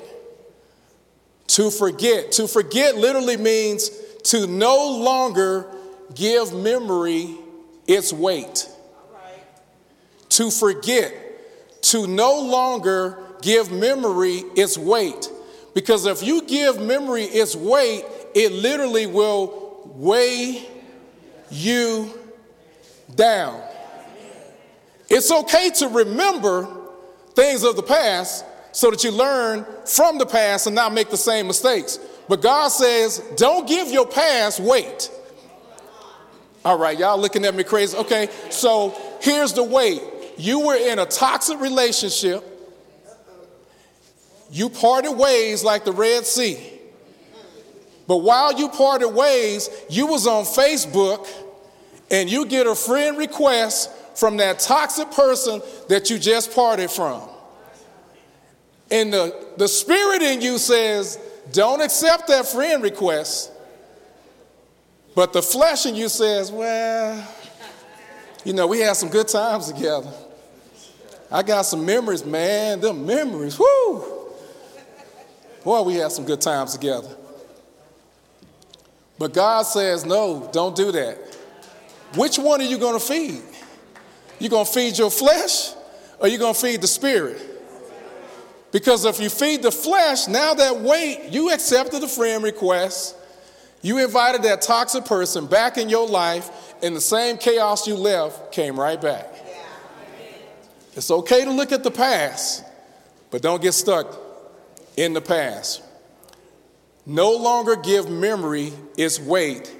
to 1.48 1.70
forget. 1.70 2.32
To 2.32 2.48
forget 2.48 2.96
literally 2.96 3.36
means 3.36 3.90
to 4.24 4.46
no 4.46 4.98
longer 4.98 5.66
give 6.14 6.52
memory 6.52 7.36
its 7.86 8.12
weight. 8.12 8.68
To 10.30 10.50
forget, 10.50 11.12
to 11.82 12.06
no 12.06 12.40
longer 12.40 13.18
give 13.42 13.70
memory 13.70 14.44
its 14.56 14.78
weight. 14.78 15.30
Because 15.74 16.06
if 16.06 16.22
you 16.22 16.42
give 16.42 16.80
memory 16.80 17.24
its 17.24 17.56
weight, 17.56 18.04
it 18.34 18.52
literally 18.52 19.06
will 19.06 19.92
weigh 19.94 20.66
you 21.50 22.18
down. 23.14 23.62
It's 25.08 25.30
okay 25.30 25.70
to 25.76 25.88
remember 25.88 26.66
things 27.34 27.64
of 27.64 27.76
the 27.76 27.82
past 27.82 28.44
so 28.72 28.90
that 28.90 29.04
you 29.04 29.10
learn 29.10 29.66
from 29.84 30.16
the 30.18 30.24
past 30.24 30.66
and 30.66 30.74
not 30.74 30.94
make 30.94 31.10
the 31.10 31.16
same 31.16 31.46
mistakes. 31.46 31.98
But 32.28 32.40
God 32.40 32.68
says, 32.68 33.18
don't 33.36 33.66
give 33.66 33.88
your 33.88 34.06
past 34.06 34.60
weight. 34.60 35.10
All 36.64 36.78
right, 36.78 36.98
y'all 36.98 37.18
looking 37.18 37.44
at 37.44 37.54
me 37.54 37.64
crazy. 37.64 37.96
Okay, 37.96 38.28
so 38.50 38.94
here's 39.20 39.52
the 39.52 39.64
weight. 39.64 40.00
You 40.38 40.60
were 40.60 40.76
in 40.76 40.98
a 40.98 41.06
toxic 41.06 41.60
relationship. 41.60 42.44
You 44.50 44.68
parted 44.68 45.12
ways 45.12 45.64
like 45.64 45.84
the 45.84 45.92
Red 45.92 46.24
Sea. 46.26 46.58
But 48.06 48.18
while 48.18 48.52
you 48.58 48.68
parted 48.68 49.08
ways, 49.08 49.68
you 49.88 50.06
was 50.06 50.26
on 50.26 50.44
Facebook 50.44 51.26
and 52.10 52.30
you 52.30 52.46
get 52.46 52.66
a 52.66 52.74
friend 52.74 53.16
request 53.16 53.90
from 54.16 54.36
that 54.36 54.58
toxic 54.58 55.10
person 55.10 55.62
that 55.88 56.10
you 56.10 56.18
just 56.18 56.54
parted 56.54 56.90
from. 56.90 57.22
And 58.90 59.12
the, 59.12 59.34
the 59.56 59.66
spirit 59.66 60.20
in 60.20 60.42
you 60.42 60.58
says, 60.58 61.18
don't 61.52 61.80
accept 61.80 62.28
that 62.28 62.46
friend 62.46 62.82
request. 62.82 63.52
But 65.14 65.32
the 65.32 65.42
flesh 65.42 65.86
in 65.86 65.94
you 65.94 66.08
says, 66.08 66.50
well, 66.50 67.28
you 68.44 68.52
know, 68.52 68.66
we 68.66 68.80
had 68.80 68.96
some 68.96 69.10
good 69.10 69.28
times 69.28 69.70
together. 69.70 70.10
I 71.30 71.42
got 71.42 71.62
some 71.62 71.84
memories, 71.84 72.24
man. 72.24 72.80
Them 72.80 73.06
memories, 73.06 73.58
whoo! 73.58 74.30
Boy, 75.64 75.82
we 75.82 75.94
had 75.94 76.10
some 76.10 76.24
good 76.24 76.40
times 76.40 76.72
together. 76.72 77.08
But 79.18 79.32
God 79.32 79.62
says, 79.62 80.04
no, 80.04 80.48
don't 80.52 80.74
do 80.74 80.90
that. 80.92 81.18
Which 82.16 82.38
one 82.38 82.60
are 82.60 82.64
you 82.64 82.78
going 82.78 82.98
to 82.98 83.04
feed? 83.04 83.42
You 84.38 84.48
going 84.48 84.66
to 84.66 84.72
feed 84.72 84.98
your 84.98 85.10
flesh 85.10 85.72
or 86.18 86.28
you 86.28 86.38
going 86.38 86.54
to 86.54 86.60
feed 86.60 86.80
the 86.80 86.88
spirit? 86.88 87.51
Because 88.72 89.04
if 89.04 89.20
you 89.20 89.28
feed 89.28 89.62
the 89.62 89.70
flesh, 89.70 90.26
now 90.26 90.54
that 90.54 90.80
weight, 90.80 91.28
you 91.30 91.52
accepted 91.52 92.02
a 92.02 92.08
friend 92.08 92.42
request, 92.42 93.14
you 93.82 94.02
invited 94.02 94.42
that 94.44 94.62
toxic 94.62 95.04
person 95.04 95.46
back 95.46 95.76
in 95.76 95.88
your 95.88 96.08
life, 96.08 96.74
and 96.82 96.96
the 96.96 97.00
same 97.00 97.36
chaos 97.36 97.86
you 97.86 97.94
left 97.94 98.50
came 98.50 98.80
right 98.80 99.00
back. 99.00 99.28
It's 100.94 101.10
okay 101.10 101.44
to 101.44 101.50
look 101.50 101.70
at 101.70 101.84
the 101.84 101.90
past, 101.90 102.64
but 103.30 103.42
don't 103.42 103.62
get 103.62 103.72
stuck 103.72 104.18
in 104.96 105.12
the 105.12 105.20
past. 105.20 105.82
No 107.04 107.32
longer 107.32 107.76
give 107.76 108.08
memory 108.08 108.72
its 108.96 109.18
weight. 109.20 109.74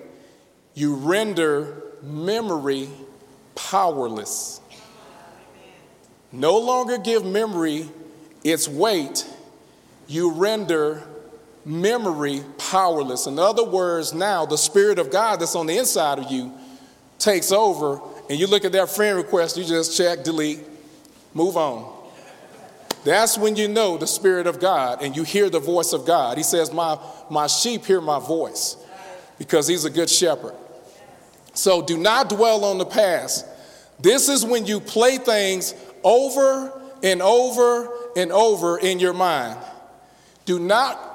you 0.74 0.94
render 0.94 1.82
memory 2.02 2.88
powerless. 3.54 4.60
No 6.32 6.58
longer 6.58 6.96
give 6.98 7.24
memory 7.24 7.90
its 8.44 8.68
weight, 8.68 9.26
you 10.06 10.32
render 10.32 11.02
memory 11.64 12.42
powerless. 12.58 13.26
In 13.26 13.38
other 13.38 13.64
words, 13.64 14.12
now 14.12 14.46
the 14.46 14.58
Spirit 14.58 14.98
of 14.98 15.10
God 15.10 15.40
that's 15.40 15.54
on 15.54 15.66
the 15.66 15.78
inside 15.78 16.18
of 16.18 16.30
you 16.30 16.52
takes 17.18 17.52
over, 17.52 18.00
and 18.28 18.38
you 18.38 18.46
look 18.46 18.64
at 18.64 18.72
that 18.72 18.90
friend 18.90 19.16
request, 19.16 19.56
you 19.56 19.64
just 19.64 19.96
check, 19.96 20.24
delete, 20.24 20.60
move 21.34 21.56
on. 21.56 22.00
That's 23.04 23.36
when 23.36 23.56
you 23.56 23.68
know 23.68 23.96
the 23.96 24.06
Spirit 24.06 24.46
of 24.46 24.60
God 24.60 25.02
and 25.02 25.16
you 25.16 25.24
hear 25.24 25.50
the 25.50 25.58
voice 25.58 25.92
of 25.92 26.06
God. 26.06 26.36
He 26.36 26.44
says, 26.44 26.72
My, 26.72 26.98
my 27.30 27.48
sheep 27.48 27.84
hear 27.84 28.00
my 28.00 28.20
voice 28.20 28.76
because 29.38 29.66
He's 29.66 29.84
a 29.84 29.90
good 29.90 30.08
shepherd. 30.08 30.54
So 31.52 31.82
do 31.82 31.98
not 31.98 32.28
dwell 32.28 32.64
on 32.64 32.78
the 32.78 32.86
past. 32.86 33.46
This 34.00 34.28
is 34.28 34.44
when 34.44 34.66
you 34.66 34.80
play 34.80 35.18
things 35.18 35.74
over 36.04 36.80
and 37.02 37.20
over 37.20 37.88
and 38.16 38.32
over 38.32 38.78
in 38.78 38.98
your 38.98 39.12
mind. 39.12 39.58
Do 40.44 40.58
not 40.58 41.08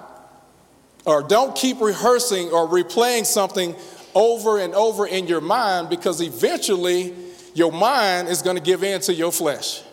or 1.05 1.23
don't 1.23 1.55
keep 1.55 1.79
rehearsing 1.79 2.49
or 2.49 2.67
replaying 2.67 3.25
something 3.25 3.75
over 4.13 4.59
and 4.59 4.73
over 4.73 5.07
in 5.07 5.27
your 5.27 5.41
mind 5.41 5.89
because 5.89 6.21
eventually 6.21 7.13
your 7.53 7.71
mind 7.71 8.27
is 8.27 8.41
going 8.41 8.57
to 8.57 8.61
give 8.61 8.83
in 8.83 8.99
to 9.01 9.13
your 9.13 9.31
flesh. 9.31 9.83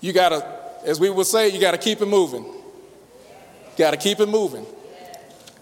You 0.00 0.12
got 0.12 0.28
to 0.30 0.58
as 0.84 1.00
we 1.00 1.10
would 1.10 1.26
say, 1.26 1.48
you 1.48 1.60
got 1.60 1.72
to 1.72 1.78
keep 1.78 2.00
it 2.00 2.06
moving. 2.06 2.44
Got 3.76 3.92
to 3.92 3.96
keep 3.96 4.20
it 4.20 4.28
moving. 4.28 4.64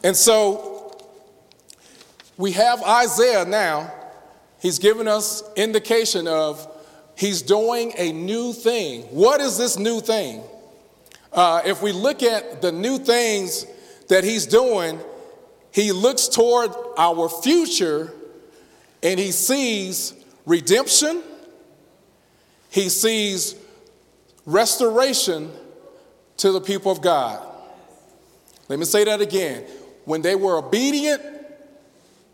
And 0.04 0.16
so 0.16 0.96
we 2.36 2.52
have 2.52 2.82
Isaiah 2.82 3.44
now. 3.44 3.92
He's 4.60 4.78
given 4.78 5.08
us 5.08 5.42
indication 5.56 6.26
of 6.28 6.66
he's 7.16 7.42
doing 7.42 7.92
a 7.96 8.12
new 8.12 8.52
thing. 8.52 9.02
What 9.04 9.40
is 9.40 9.58
this 9.58 9.78
new 9.78 10.00
thing? 10.00 10.42
Uh, 11.32 11.62
if 11.64 11.82
we 11.82 11.92
look 11.92 12.22
at 12.22 12.62
the 12.62 12.70
new 12.70 12.98
things 12.98 13.66
that 14.08 14.22
he's 14.22 14.46
doing, 14.46 15.00
he 15.72 15.92
looks 15.92 16.28
toward 16.28 16.70
our 16.96 17.28
future 17.28 18.12
and 19.02 19.18
he 19.18 19.32
sees 19.32 20.14
redemption, 20.46 21.22
he 22.70 22.88
sees 22.88 23.56
restoration 24.44 25.50
to 26.38 26.52
the 26.52 26.60
people 26.60 26.92
of 26.92 27.00
God. 27.00 27.44
Let 28.68 28.78
me 28.78 28.84
say 28.84 29.04
that 29.04 29.20
again. 29.20 29.64
When 30.04 30.22
they 30.22 30.34
were 30.34 30.58
obedient 30.58 31.22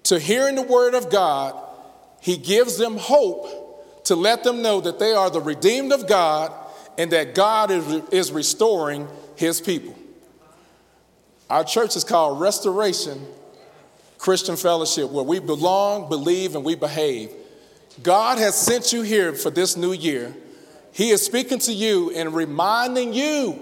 to 0.05 0.19
hearing 0.19 0.57
the 0.57 0.63
word 0.63 0.95
of 0.95 1.11
God, 1.11 1.55
he 2.21 2.37
gives 2.37 2.77
them 2.79 2.97
hope 2.97 3.62
to 4.05 4.17
let 4.17 4.45
them 4.45 4.63
know 4.63 4.81
that 4.81 4.99
they 4.99 5.13
are 5.13 5.31
the 5.31 5.41
redeemed 5.41 5.93
of 5.93 6.07
God 6.07 6.53
and 6.99 7.11
that 7.13 7.35
God 7.35 7.71
is, 7.71 8.03
is 8.11 8.33
restoring 8.33 9.09
his 9.37 9.61
people. 9.61 9.95
Our 11.49 11.65
church 11.65 11.97
is 11.97 12.05
called 12.05 12.41
Restoration 12.41 13.25
Christian 14.19 14.57
Fellowship, 14.57 15.11
where 15.11 15.25
we 15.25 15.39
belong, 15.41 16.09
believe, 16.09 16.55
and 16.55 16.65
we 16.65 16.75
behave. 16.75 17.31
God 18.03 18.39
has 18.39 18.55
sent 18.55 18.93
you 18.93 19.03
here 19.03 19.33
for 19.33 19.51
this 19.51 19.77
new 19.77 19.93
year 19.93 20.35
he 20.93 21.09
is 21.09 21.25
speaking 21.25 21.59
to 21.61 21.73
you 21.73 22.11
and 22.11 22.35
reminding 22.35 23.15
you 23.15 23.59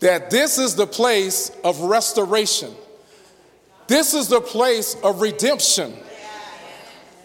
that 0.00 0.30
this 0.30 0.58
is 0.58 0.74
the 0.74 0.86
place 0.86 1.50
of 1.62 1.80
restoration. 1.80 2.72
This 3.86 4.14
is 4.14 4.28
the 4.28 4.40
place 4.40 4.96
of 5.02 5.20
redemption. 5.20 5.94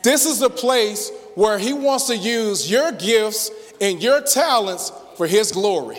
This 0.03 0.25
is 0.25 0.39
the 0.39 0.49
place 0.49 1.11
where 1.35 1.57
He 1.57 1.73
wants 1.73 2.07
to 2.07 2.17
use 2.17 2.69
your 2.69 2.91
gifts 2.91 3.49
and 3.81 4.01
your 4.01 4.21
talents 4.21 4.91
for 5.15 5.25
His 5.25 5.51
glory. 5.51 5.97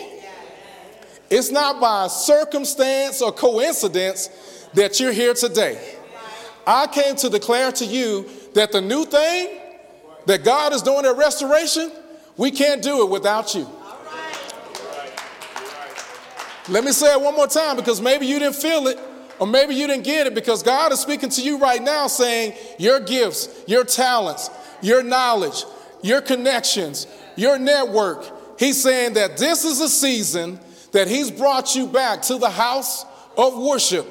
It's 1.29 1.51
not 1.51 1.81
by 1.81 2.07
circumstance 2.07 3.21
or 3.21 3.31
coincidence 3.31 4.29
that 4.75 4.99
you're 4.99 5.11
here 5.11 5.33
today. 5.33 5.95
I 6.67 6.87
came 6.87 7.15
to 7.17 7.29
declare 7.29 7.71
to 7.73 7.85
you 7.85 8.29
that 8.53 8.71
the 8.71 8.81
new 8.81 9.05
thing 9.05 9.59
that 10.27 10.43
God 10.43 10.73
is 10.73 10.81
doing 10.81 11.05
at 11.05 11.17
restoration 11.17 11.91
we 12.37 12.51
can't 12.51 12.81
do 12.81 13.03
it 13.03 13.09
without 13.09 13.55
you. 13.55 13.67
Let 16.67 16.83
me 16.83 16.91
say 16.91 17.13
it 17.13 17.21
one 17.21 17.35
more 17.35 17.47
time 17.47 17.75
because 17.75 18.01
maybe 18.01 18.25
you 18.25 18.39
didn't 18.39 18.55
feel 18.55 18.87
it 18.87 18.99
or 19.39 19.47
maybe 19.47 19.75
you 19.75 19.87
didn't 19.87 20.03
get 20.03 20.27
it 20.27 20.35
because 20.35 20.63
God 20.63 20.91
is 20.91 20.99
speaking 20.99 21.29
to 21.29 21.41
you 21.41 21.57
right 21.57 21.81
now 21.81 22.07
saying 22.07 22.53
your 22.77 22.99
gifts, 22.99 23.49
your 23.67 23.83
talents, 23.83 24.49
your 24.81 25.03
knowledge, 25.03 25.63
your 26.01 26.21
connections, 26.21 27.07
your 27.35 27.57
network. 27.59 28.25
He's 28.59 28.81
saying 28.81 29.13
that 29.13 29.37
this 29.37 29.65
is 29.65 29.81
a 29.81 29.89
season 29.89 30.59
that 30.91 31.07
He's 31.07 31.29
brought 31.29 31.75
you 31.75 31.87
back 31.87 32.21
to 32.23 32.37
the 32.37 32.49
house 32.49 33.05
of 33.37 33.57
worship, 33.57 34.07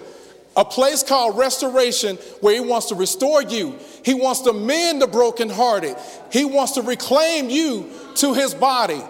a 0.57 0.65
place 0.65 1.03
called 1.03 1.39
restoration 1.39 2.17
where 2.41 2.55
He 2.55 2.61
wants 2.61 2.87
to 2.87 2.95
restore 2.95 3.43
you. 3.43 3.79
He 4.05 4.13
wants 4.13 4.41
to 4.43 4.53
mend 4.53 5.01
the 5.01 5.07
brokenhearted. 5.07 5.97
He 6.31 6.45
wants 6.45 6.73
to 6.73 6.83
reclaim 6.83 7.49
you 7.49 7.91
to 8.17 8.35
his 8.35 8.55
body. 8.55 9.01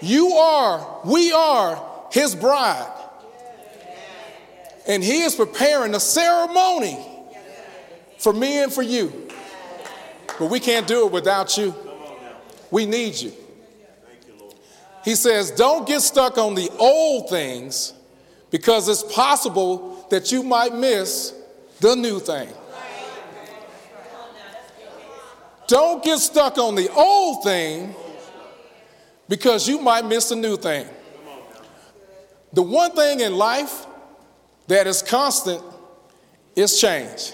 You 0.00 0.32
are, 0.32 1.00
we 1.04 1.32
are 1.32 1.82
his 2.10 2.34
bride. 2.34 2.90
And 4.86 5.02
he 5.02 5.22
is 5.22 5.34
preparing 5.34 5.94
a 5.94 6.00
ceremony 6.00 6.98
for 8.18 8.32
me 8.32 8.62
and 8.62 8.72
for 8.72 8.82
you. 8.82 9.28
But 10.38 10.50
we 10.50 10.60
can't 10.60 10.86
do 10.86 11.06
it 11.06 11.12
without 11.12 11.56
you. 11.56 11.74
We 12.70 12.86
need 12.86 13.14
you. 13.14 13.32
He 15.04 15.14
says, 15.14 15.50
don't 15.50 15.86
get 15.86 16.00
stuck 16.00 16.38
on 16.38 16.54
the 16.54 16.70
old 16.78 17.28
things 17.28 17.92
because 18.50 18.88
it's 18.88 19.02
possible 19.12 20.06
that 20.10 20.30
you 20.30 20.42
might 20.42 20.74
miss 20.74 21.34
the 21.80 21.96
new 21.96 22.20
thing. 22.20 22.48
Don't 25.66 26.04
get 26.04 26.18
stuck 26.18 26.58
on 26.58 26.74
the 26.74 26.90
old 26.92 27.44
thing 27.44 27.94
because 29.28 29.68
you 29.68 29.80
might 29.80 30.04
miss 30.04 30.28
the 30.28 30.36
new 30.36 30.56
thing. 30.56 30.86
The 32.52 32.62
one 32.62 32.92
thing 32.92 33.20
in 33.20 33.36
life 33.36 33.86
that 34.72 34.86
is 34.86 35.02
constant 35.02 35.62
is 36.56 36.80
change. 36.80 37.32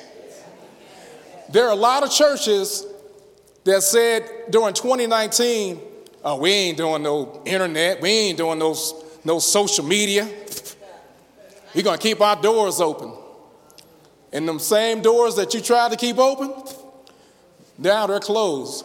There 1.51 1.67
are 1.67 1.73
a 1.73 1.77
lot 1.77 2.03
of 2.03 2.11
churches 2.11 2.85
that 3.63 3.85
said 3.85 4.29
during 4.51 4.75
2019, 4.75 5.81
oh, 6.25 6.35
uh, 6.35 6.37
we 6.37 6.51
ain't 6.51 6.77
doing 6.77 7.05
no 7.05 7.41
internet, 7.45 8.01
we 8.01 8.11
ain't 8.11 8.39
doing 8.39 8.59
those 8.59 8.93
no 9.25 9.39
social 9.39 9.85
media. 9.85 10.29
We're 11.77 11.85
gonna 11.85 11.99
keep 11.99 12.21
our 12.21 12.35
doors 12.43 12.81
open. 12.81 13.13
And 14.33 14.49
them 14.49 14.59
same 14.59 15.01
doors 15.01 15.37
that 15.37 15.55
you 15.55 15.61
tried 15.61 15.93
to 15.93 15.97
keep 15.97 16.19
open, 16.19 16.53
now 17.79 18.09
they're 18.09 18.19
closed. 18.19 18.85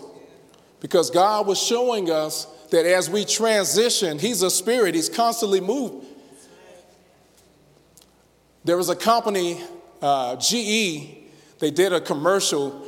Because 0.80 1.10
God 1.10 1.48
was 1.48 1.60
showing 1.60 2.12
us 2.12 2.46
that 2.70 2.86
as 2.86 3.10
we 3.10 3.26
transition, 3.26 4.20
He's 4.20 4.44
a 4.44 4.52
spirit, 4.52 4.94
He's 4.94 5.10
constantly 5.10 5.60
moving. 5.60 6.06
There 8.64 8.78
was 8.78 8.90
a 8.90 8.96
company, 8.96 9.62
uh, 10.02 10.38
GE, 10.38 11.18
they 11.60 11.72
did 11.72 11.94
a 11.94 12.02
commercial, 12.02 12.86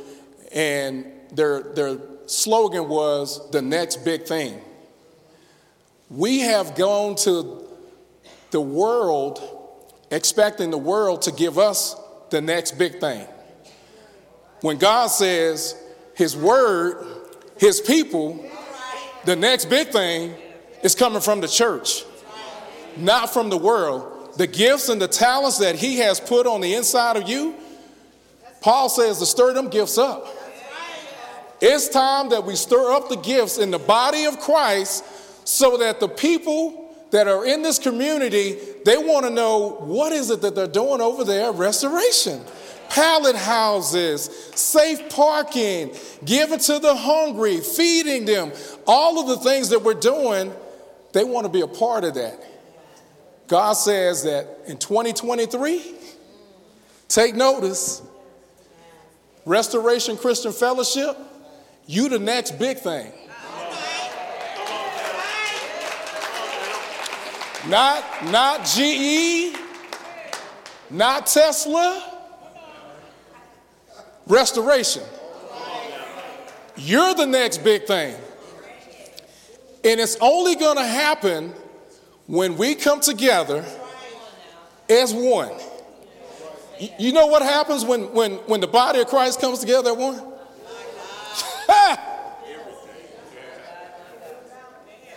and 0.52 1.06
their, 1.32 1.62
their 1.62 1.98
slogan 2.26 2.88
was 2.88 3.50
the 3.50 3.62
next 3.62 4.04
big 4.04 4.24
thing. 4.24 4.60
We 6.08 6.40
have 6.40 6.74
gone 6.76 7.16
to 7.16 7.64
the 8.50 8.60
world 8.60 9.40
expecting 10.10 10.70
the 10.70 10.78
world 10.78 11.22
to 11.22 11.32
give 11.32 11.58
us 11.58 11.96
the 12.30 12.40
next 12.40 12.78
big 12.78 13.00
thing. 13.00 13.26
When 14.60 14.78
God 14.78 15.08
says 15.08 15.74
His 16.14 16.36
word, 16.36 17.04
His 17.58 17.80
people, 17.80 18.44
the 19.24 19.36
next 19.36 19.66
big 19.66 19.88
thing 19.88 20.34
is 20.82 20.94
coming 20.94 21.20
from 21.20 21.40
the 21.40 21.48
church, 21.48 22.04
not 22.96 23.32
from 23.32 23.50
the 23.50 23.58
world. 23.58 24.15
The 24.36 24.46
gifts 24.46 24.88
and 24.88 25.00
the 25.00 25.08
talents 25.08 25.58
that 25.58 25.76
He 25.76 25.98
has 25.98 26.20
put 26.20 26.46
on 26.46 26.60
the 26.60 26.74
inside 26.74 27.16
of 27.16 27.28
you, 27.28 27.54
Paul 28.60 28.88
says 28.88 29.18
to 29.18 29.26
stir 29.26 29.52
them 29.52 29.68
gifts 29.68 29.98
up. 29.98 30.26
It's 31.60 31.88
time 31.88 32.28
that 32.30 32.44
we 32.44 32.54
stir 32.54 32.92
up 32.92 33.08
the 33.08 33.16
gifts 33.16 33.58
in 33.58 33.70
the 33.70 33.78
body 33.78 34.24
of 34.24 34.38
Christ 34.40 35.04
so 35.46 35.78
that 35.78 36.00
the 36.00 36.08
people 36.08 36.94
that 37.12 37.28
are 37.28 37.46
in 37.46 37.62
this 37.62 37.78
community, 37.78 38.58
they 38.84 38.98
want 38.98 39.24
to 39.24 39.30
know 39.30 39.76
what 39.80 40.12
is 40.12 40.30
it 40.30 40.42
that 40.42 40.54
they're 40.54 40.66
doing 40.66 41.00
over 41.00 41.24
there 41.24 41.52
Restoration 41.52 42.42
pallet 42.88 43.36
houses, 43.36 44.30
safe 44.54 45.08
parking, 45.10 45.94
giving 46.24 46.58
to 46.58 46.78
the 46.78 46.94
hungry, 46.94 47.60
feeding 47.60 48.24
them, 48.24 48.52
all 48.86 49.20
of 49.20 49.26
the 49.26 49.36
things 49.38 49.70
that 49.70 49.82
we're 49.82 49.94
doing, 49.94 50.52
they 51.12 51.24
want 51.24 51.44
to 51.44 51.52
be 51.52 51.62
a 51.62 51.66
part 51.66 52.04
of 52.04 52.14
that. 52.14 52.42
God 53.48 53.74
says 53.74 54.24
that 54.24 54.46
in 54.66 54.76
2023, 54.76 55.94
take 57.08 57.34
notice, 57.34 58.02
Restoration 59.44 60.16
Christian 60.16 60.52
Fellowship, 60.52 61.16
you 61.86 62.08
the 62.08 62.18
next 62.18 62.58
big 62.58 62.78
thing. 62.78 63.12
Not, 67.68 68.04
not 68.26 68.64
GE, 68.64 69.56
not 70.90 71.26
Tesla, 71.26 72.20
restoration. 74.26 75.02
You're 76.76 77.14
the 77.14 77.26
next 77.26 77.58
big 77.58 77.84
thing. 77.84 78.14
And 79.84 80.00
it's 80.00 80.16
only 80.20 80.56
going 80.56 80.76
to 80.76 80.84
happen 80.84 81.54
when 82.26 82.56
we 82.56 82.74
come 82.74 83.00
together 83.00 83.64
as 84.88 85.14
one. 85.14 85.52
You 86.98 87.12
know 87.12 87.26
what 87.26 87.42
happens 87.42 87.84
when, 87.84 88.12
when, 88.12 88.32
when 88.46 88.60
the 88.60 88.66
body 88.66 89.00
of 89.00 89.06
Christ 89.06 89.40
comes 89.40 89.60
together 89.60 89.90
as 89.92 89.96
one? 89.96 90.22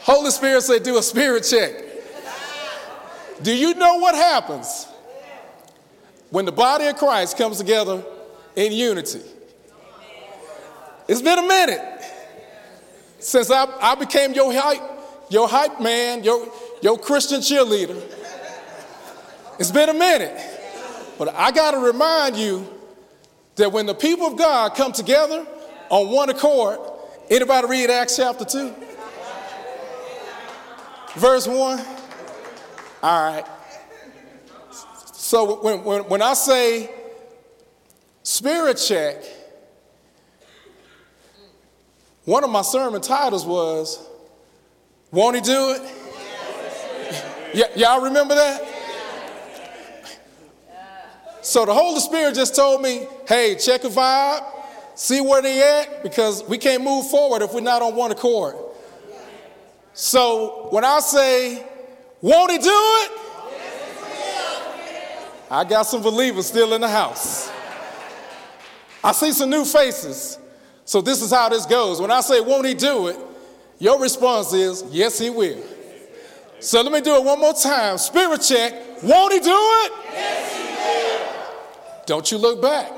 Holy 0.01 0.32
Spirit 0.32 0.62
said, 0.62 0.84
do 0.84 0.97
a 0.97 1.03
spirit 1.03 1.43
check. 1.43 1.84
Do 3.41 3.55
you 3.55 3.74
know 3.74 3.95
what 3.97 4.16
happens 4.16 4.88
when 6.30 6.45
the 6.45 6.51
body 6.51 6.88
of 6.88 6.97
Christ 6.97 7.38
comes 7.38 7.57
together 7.57 8.03
in 8.55 8.72
unity? 8.72 9.22
It's 11.07 11.22
been 11.22 11.39
a 11.39 11.47
minute 11.47 12.03
since 13.20 13.49
I, 13.51 13.66
I 13.82 13.95
became 13.95 14.34
your 14.34 14.53
hype, 14.53 14.82
your 15.30 15.47
hype 15.47 15.82
man, 15.82 16.24
your, 16.24 16.47
your 16.82 16.97
Christian 16.97 17.41
cheerleader. 17.41 18.01
It's 19.59 19.71
been 19.71 19.89
a 19.89 19.93
minute. 19.93 20.39
But 21.17 21.36
I 21.36 21.51
got 21.51 21.71
to 21.71 21.80
remind 21.80 22.38
you 22.38 22.65
that 23.55 23.71
when 23.71 23.86
the 23.86 23.93
people 23.93 24.27
of 24.27 24.38
God 24.38 24.73
come 24.75 24.93
together 24.93 25.45
on 25.89 26.09
one 26.09 26.30
accord, 26.30 26.80
anybody 27.30 27.67
read 27.67 27.89
Acts 27.89 28.15
chapter 28.15 28.45
2? 28.45 28.73
Verse 31.15 31.45
1? 31.45 31.57
All 33.03 33.34
right. 33.34 33.45
So 35.13 35.61
when, 35.61 35.84
when, 35.84 36.01
when 36.03 36.21
I 36.21 36.34
say 36.34 36.89
spirit 38.23 38.75
check, 38.75 39.23
one 42.23 42.43
of 42.43 42.49
my 42.49 42.61
sermon 42.61 43.01
titles 43.01 43.45
was, 43.45 44.07
Won't 45.11 45.36
He 45.36 45.41
Do 45.41 45.71
It? 45.71 45.98
Y- 47.53 47.69
y'all 47.75 48.01
remember 48.01 48.35
that? 48.35 48.61
So 51.41 51.65
the 51.65 51.73
Holy 51.73 51.99
Spirit 51.99 52.35
just 52.35 52.55
told 52.55 52.81
me, 52.81 53.07
hey, 53.27 53.55
check 53.55 53.83
a 53.83 53.87
vibe, 53.87 54.43
see 54.95 55.21
where 55.21 55.41
they 55.41 55.61
at, 55.61 56.03
because 56.03 56.43
we 56.47 56.57
can't 56.57 56.83
move 56.83 57.09
forward 57.09 57.41
if 57.41 57.53
we're 57.53 57.61
not 57.61 57.81
on 57.81 57.95
one 57.95 58.11
accord. 58.11 58.55
So 59.93 60.67
when 60.71 60.83
I 60.83 60.99
say 60.99 61.65
won't 62.21 62.51
he 62.51 62.57
do 62.57 62.69
it? 62.69 63.11
I 65.51 65.63
got 65.63 65.83
some 65.83 66.01
believers 66.01 66.45
still 66.45 66.73
in 66.73 66.81
the 66.81 66.89
house. 66.89 67.49
I 69.03 69.13
see 69.13 69.31
some 69.31 69.49
new 69.49 69.65
faces. 69.65 70.37
So 70.85 71.01
this 71.01 71.21
is 71.21 71.31
how 71.31 71.49
this 71.49 71.65
goes. 71.65 72.01
When 72.01 72.11
I 72.11 72.21
say, 72.21 72.41
won't 72.41 72.67
he 72.67 72.73
do 72.73 73.07
it? 73.07 73.17
Your 73.79 73.99
response 73.99 74.53
is, 74.53 74.83
yes, 74.91 75.17
he 75.17 75.29
will. 75.29 75.63
So 76.60 76.82
let 76.82 76.91
me 76.91 77.01
do 77.01 77.16
it 77.16 77.24
one 77.24 77.39
more 77.39 77.53
time. 77.53 77.97
Spirit 77.97 78.41
check. 78.41 78.74
Won't 79.01 79.34
he 79.34 79.39
do 79.39 79.49
it? 79.49 79.91
Yes, 80.12 80.55
he 80.57 81.34
will. 81.34 82.05
Don't 82.05 82.32
you 82.32 82.38
look 82.38 82.62
back. 82.62 82.91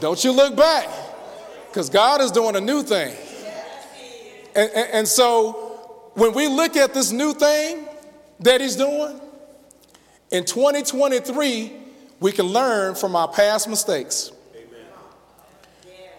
Don't 0.00 0.22
you 0.24 0.32
look 0.32 0.56
back. 0.56 0.88
Because 1.68 1.88
God 1.88 2.20
is 2.20 2.30
doing 2.30 2.56
a 2.56 2.60
new 2.60 2.82
thing. 2.82 3.14
And, 4.56 4.70
and, 4.70 4.90
and 4.92 5.08
so 5.08 6.10
when 6.14 6.32
we 6.34 6.48
look 6.48 6.76
at 6.76 6.92
this 6.92 7.12
new 7.12 7.32
thing 7.32 7.86
that 8.40 8.60
he's 8.60 8.76
doing, 8.76 9.20
in 10.30 10.44
2023, 10.44 11.72
we 12.20 12.32
can 12.32 12.46
learn 12.46 12.94
from 12.94 13.14
our 13.14 13.28
past 13.28 13.68
mistakes. 13.68 14.32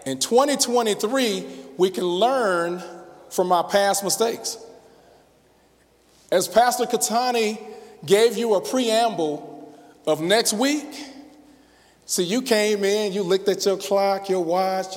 In 0.06 0.18
2023, 0.18 1.46
we 1.76 1.90
can 1.90 2.04
learn 2.04 2.82
from 3.28 3.52
our 3.52 3.64
past 3.64 4.04
mistakes. 4.04 4.58
As 6.30 6.48
Pastor 6.48 6.84
Katani 6.84 7.60
gave 8.04 8.36
you 8.36 8.54
a 8.54 8.60
preamble 8.60 9.74
of 10.06 10.20
next 10.20 10.52
week, 10.52 10.86
see, 12.04 12.24
you 12.24 12.42
came 12.42 12.84
in, 12.84 13.12
you 13.12 13.22
looked 13.22 13.48
at 13.48 13.64
your 13.64 13.76
clock, 13.76 14.28
your 14.28 14.42
watch, 14.42 14.96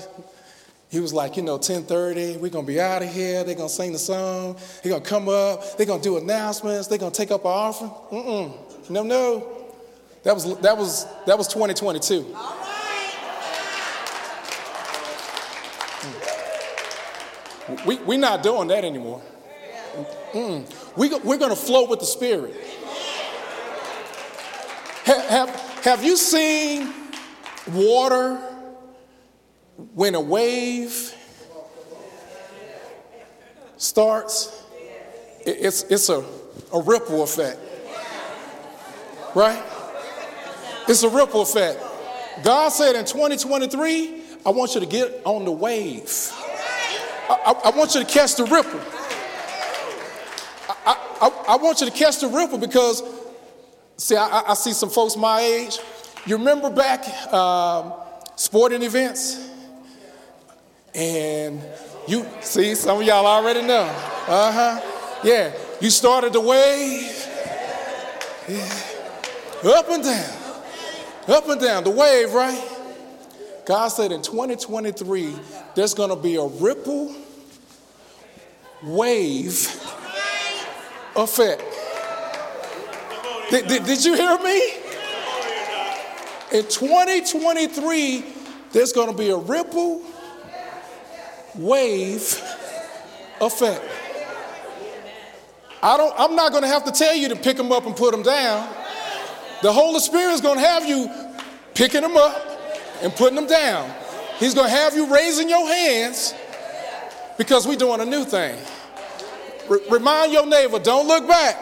he 0.90 1.00
was 1.00 1.14
like, 1.14 1.38
you 1.38 1.44
know, 1.44 1.54
1030, 1.54 2.38
we're 2.38 2.50
going 2.50 2.66
to 2.66 2.72
be 2.72 2.82
out 2.82 3.04
of 3.04 3.14
here. 3.14 3.44
They're 3.44 3.54
going 3.54 3.70
to 3.70 3.74
sing 3.74 3.92
the 3.92 4.00
song. 4.00 4.58
They're 4.82 4.90
going 4.90 5.04
to 5.04 5.10
come 5.10 5.30
up. 5.30 5.78
They're 5.78 5.86
going 5.86 6.02
to 6.02 6.04
do 6.04 6.18
announcements. 6.18 6.88
They're 6.88 6.98
going 6.98 7.12
to 7.12 7.18
take 7.18 7.30
up 7.30 7.46
our 7.46 7.70
offering. 7.70 7.92
Mm-mm. 8.12 8.90
No, 8.90 9.04
no. 9.04 9.68
That 10.24 10.34
was, 10.34 10.58
that 10.62 10.76
was, 10.76 11.06
that 11.28 11.38
was 11.38 11.48
2022. 11.48 12.24
Mm. 17.68 17.86
We, 17.86 17.98
we're 17.98 18.18
not 18.18 18.42
doing 18.42 18.68
that 18.70 18.84
anymore. 18.84 19.22
Mm. 20.34 20.89
We, 21.00 21.08
we're 21.20 21.38
going 21.38 21.50
to 21.50 21.56
flow 21.56 21.88
with 21.88 22.02
the 22.02 22.06
Spirit. 22.06 22.54
Have, 25.06 25.26
have, 25.30 25.50
have 25.86 26.04
you 26.04 26.18
seen 26.18 26.94
water 27.72 28.36
when 29.94 30.14
a 30.16 30.20
wave 30.20 31.16
starts, 33.78 34.62
it's, 35.46 35.84
it's 35.84 36.10
a, 36.10 36.22
a 36.74 36.82
ripple 36.82 37.24
effect. 37.24 37.62
Right? 39.34 39.64
It's 40.90 41.04
a 41.04 41.10
ripple 41.10 41.44
effect. 41.44 41.82
God 42.44 42.74
said 42.74 42.98
in 42.98 43.06
2023, 43.06 44.22
I 44.46 44.50
want 44.50 44.74
you 44.74 44.82
to 44.82 44.86
get 44.86 45.22
on 45.24 45.46
the 45.46 45.52
wave. 45.52 46.12
I, 47.30 47.40
I, 47.46 47.70
I 47.70 47.78
want 47.78 47.96
you 47.96 48.04
to 48.04 48.06
catch 48.06 48.36
the 48.36 48.44
ripple. 48.44 48.82
I, 50.70 50.98
I, 51.22 51.44
I, 51.50 51.56
want 51.58 51.82
you 51.82 51.90
to 51.90 51.94
catch 51.94 52.20
the 52.20 52.28
ripple 52.28 52.60
because, 52.60 53.02
see, 53.98 54.16
I, 54.16 54.54
see 54.54 54.72
some 54.74 54.90
folks 54.90 55.18
my 55.18 55.42
age. 55.42 55.80
You 56.26 56.38
remember 56.38 56.70
back 56.70 57.08
um, 57.34 57.94
sporting 58.36 58.84
events? 58.84 59.50
And 60.94 61.62
you 62.08 62.26
see, 62.42 62.76
some 62.76 63.02
of 63.02 63.08
y'all 63.08 63.26
already 63.26 63.64
know. 63.64 63.84
Uh 64.28 64.52
huh. 64.52 64.82
Yeah. 65.24 65.54
You 65.82 65.90
started 65.90 66.34
the 66.34 66.42
wave. 66.42 67.28
Yeah. 68.48 68.84
Up 69.64 69.90
and 69.90 70.04
down. 70.04 70.34
Up 71.28 71.50
and 71.50 71.60
down. 71.60 71.84
The 71.84 71.90
wave, 71.90 72.34
right? 72.34 72.64
God 73.66 73.88
said 73.90 74.12
in 74.12 74.22
2023, 74.22 75.36
there's 75.76 75.94
going 75.94 76.10
to 76.10 76.16
be 76.16 76.36
a 76.36 76.46
ripple 76.46 77.16
wave 78.84 79.68
effect. 81.16 81.64
Did, 83.50 83.68
did, 83.68 83.86
did 83.86 84.06
you 84.06 84.16
hear 84.16 84.38
me? 84.40 84.74
In 86.52 86.64
2023, 86.68 88.24
there's 88.72 88.94
going 88.94 89.12
to 89.12 89.18
be 89.18 89.30
a 89.30 89.38
ripple 89.38 90.04
wave 91.56 92.42
effect. 93.42 93.84
I 95.82 95.98
don't, 95.98 96.14
I'm 96.18 96.36
not 96.36 96.52
going 96.52 96.64
to 96.64 96.68
have 96.68 96.84
to 96.86 96.92
tell 96.92 97.16
you 97.16 97.30
to 97.30 97.36
pick 97.36 97.58
them 97.58 97.72
up 97.72 97.86
and 97.86 97.96
put 97.96 98.12
them 98.12 98.24
down. 98.24 98.68
The 99.62 99.72
Holy 99.72 100.00
Spirit 100.00 100.34
is 100.34 100.42
going 100.42 100.58
to 100.58 100.66
have 100.66 100.86
you 100.86 101.10
picking 101.74 102.02
them 102.02 102.18
up 102.18 102.36
and 103.02 103.14
putting 103.14 103.36
them 103.36 103.48
down. 103.48 103.94
He's 104.38 104.54
going 104.54 104.70
to 104.70 104.76
have 104.76 104.96
you 104.96 105.14
raising 105.14 105.50
your 105.50 105.68
hands 105.68 106.34
because 107.38 107.68
we're 107.68 107.78
doing 107.78 108.02
a 108.02 108.06
new 108.06 108.26
thing. 108.26 108.58
R- 109.70 109.80
remind 109.90 110.34
your 110.34 110.46
neighbor, 110.46 110.80
don't 110.80 111.08
look 111.08 111.28
back. 111.28 111.58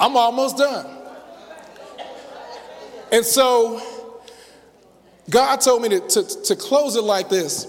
I'm 0.00 0.16
almost 0.16 0.56
done. 0.56 0.86
And 3.10 3.24
so, 3.24 3.82
God 5.30 5.56
told 5.60 5.82
me 5.82 5.88
to, 5.88 6.00
to, 6.00 6.42
to 6.42 6.56
close 6.56 6.96
it 6.96 7.02
like 7.04 7.28
this. 7.28 7.66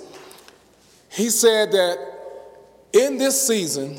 He 1.09 1.29
said 1.29 1.71
that 1.71 1.97
in 2.93 3.17
this 3.17 3.47
season, 3.47 3.97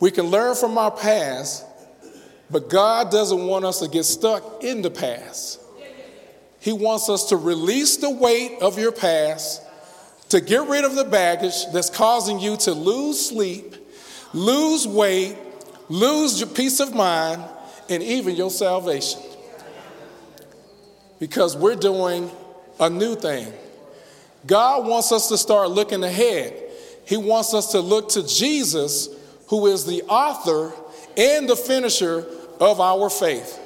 we 0.00 0.10
can 0.10 0.26
learn 0.26 0.54
from 0.54 0.76
our 0.78 0.90
past, 0.90 1.64
but 2.50 2.68
God 2.68 3.10
doesn't 3.10 3.46
want 3.46 3.64
us 3.64 3.80
to 3.80 3.88
get 3.88 4.04
stuck 4.04 4.62
in 4.62 4.82
the 4.82 4.90
past. 4.90 5.60
He 6.60 6.72
wants 6.72 7.08
us 7.08 7.28
to 7.30 7.36
release 7.36 7.96
the 7.96 8.10
weight 8.10 8.58
of 8.60 8.78
your 8.78 8.92
past, 8.92 9.62
to 10.30 10.40
get 10.40 10.68
rid 10.68 10.84
of 10.84 10.94
the 10.94 11.04
baggage 11.04 11.54
that's 11.72 11.90
causing 11.90 12.38
you 12.38 12.56
to 12.58 12.72
lose 12.72 13.28
sleep, 13.28 13.74
lose 14.32 14.86
weight, 14.86 15.36
lose 15.88 16.40
your 16.40 16.48
peace 16.48 16.80
of 16.80 16.94
mind, 16.94 17.42
and 17.88 18.02
even 18.02 18.36
your 18.36 18.50
salvation. 18.50 19.20
because 21.18 21.56
we're 21.56 21.74
doing 21.74 22.30
a 22.78 22.88
new 22.88 23.16
thing. 23.16 23.52
God 24.46 24.86
wants 24.86 25.10
us 25.10 25.28
to 25.28 25.38
start 25.38 25.70
looking 25.70 26.04
ahead. 26.04 26.54
He 27.04 27.16
wants 27.16 27.54
us 27.54 27.72
to 27.72 27.80
look 27.80 28.10
to 28.10 28.26
Jesus, 28.26 29.08
who 29.48 29.66
is 29.66 29.84
the 29.84 30.02
author 30.02 30.72
and 31.16 31.48
the 31.48 31.56
finisher 31.56 32.24
of 32.60 32.80
our 32.80 33.10
faith. 33.10 33.58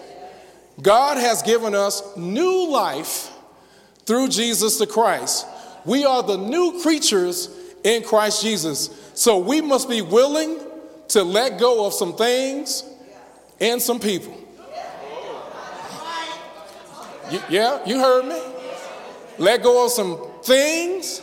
God 0.80 1.18
has 1.18 1.42
given 1.42 1.74
us 1.74 2.16
new 2.16 2.70
life 2.70 3.30
through 4.06 4.28
Jesus 4.28 4.78
the 4.78 4.86
Christ. 4.86 5.46
We 5.84 6.04
are 6.04 6.22
the 6.22 6.36
new 6.36 6.80
creatures 6.82 7.48
in 7.84 8.02
Christ 8.02 8.42
Jesus. 8.42 9.10
So 9.14 9.38
we 9.38 9.60
must 9.60 9.88
be 9.88 10.02
willing 10.02 10.58
to 11.08 11.22
let 11.22 11.58
go 11.58 11.86
of 11.86 11.92
some 11.92 12.14
things 12.14 12.84
and 13.60 13.80
some 13.80 14.00
people. 14.00 14.36
yeah, 17.48 17.84
you 17.86 17.98
heard 17.98 18.26
me. 18.26 18.40
Let 19.38 19.62
go 19.62 19.86
of 19.86 19.90
some 19.90 20.28
things 20.42 21.22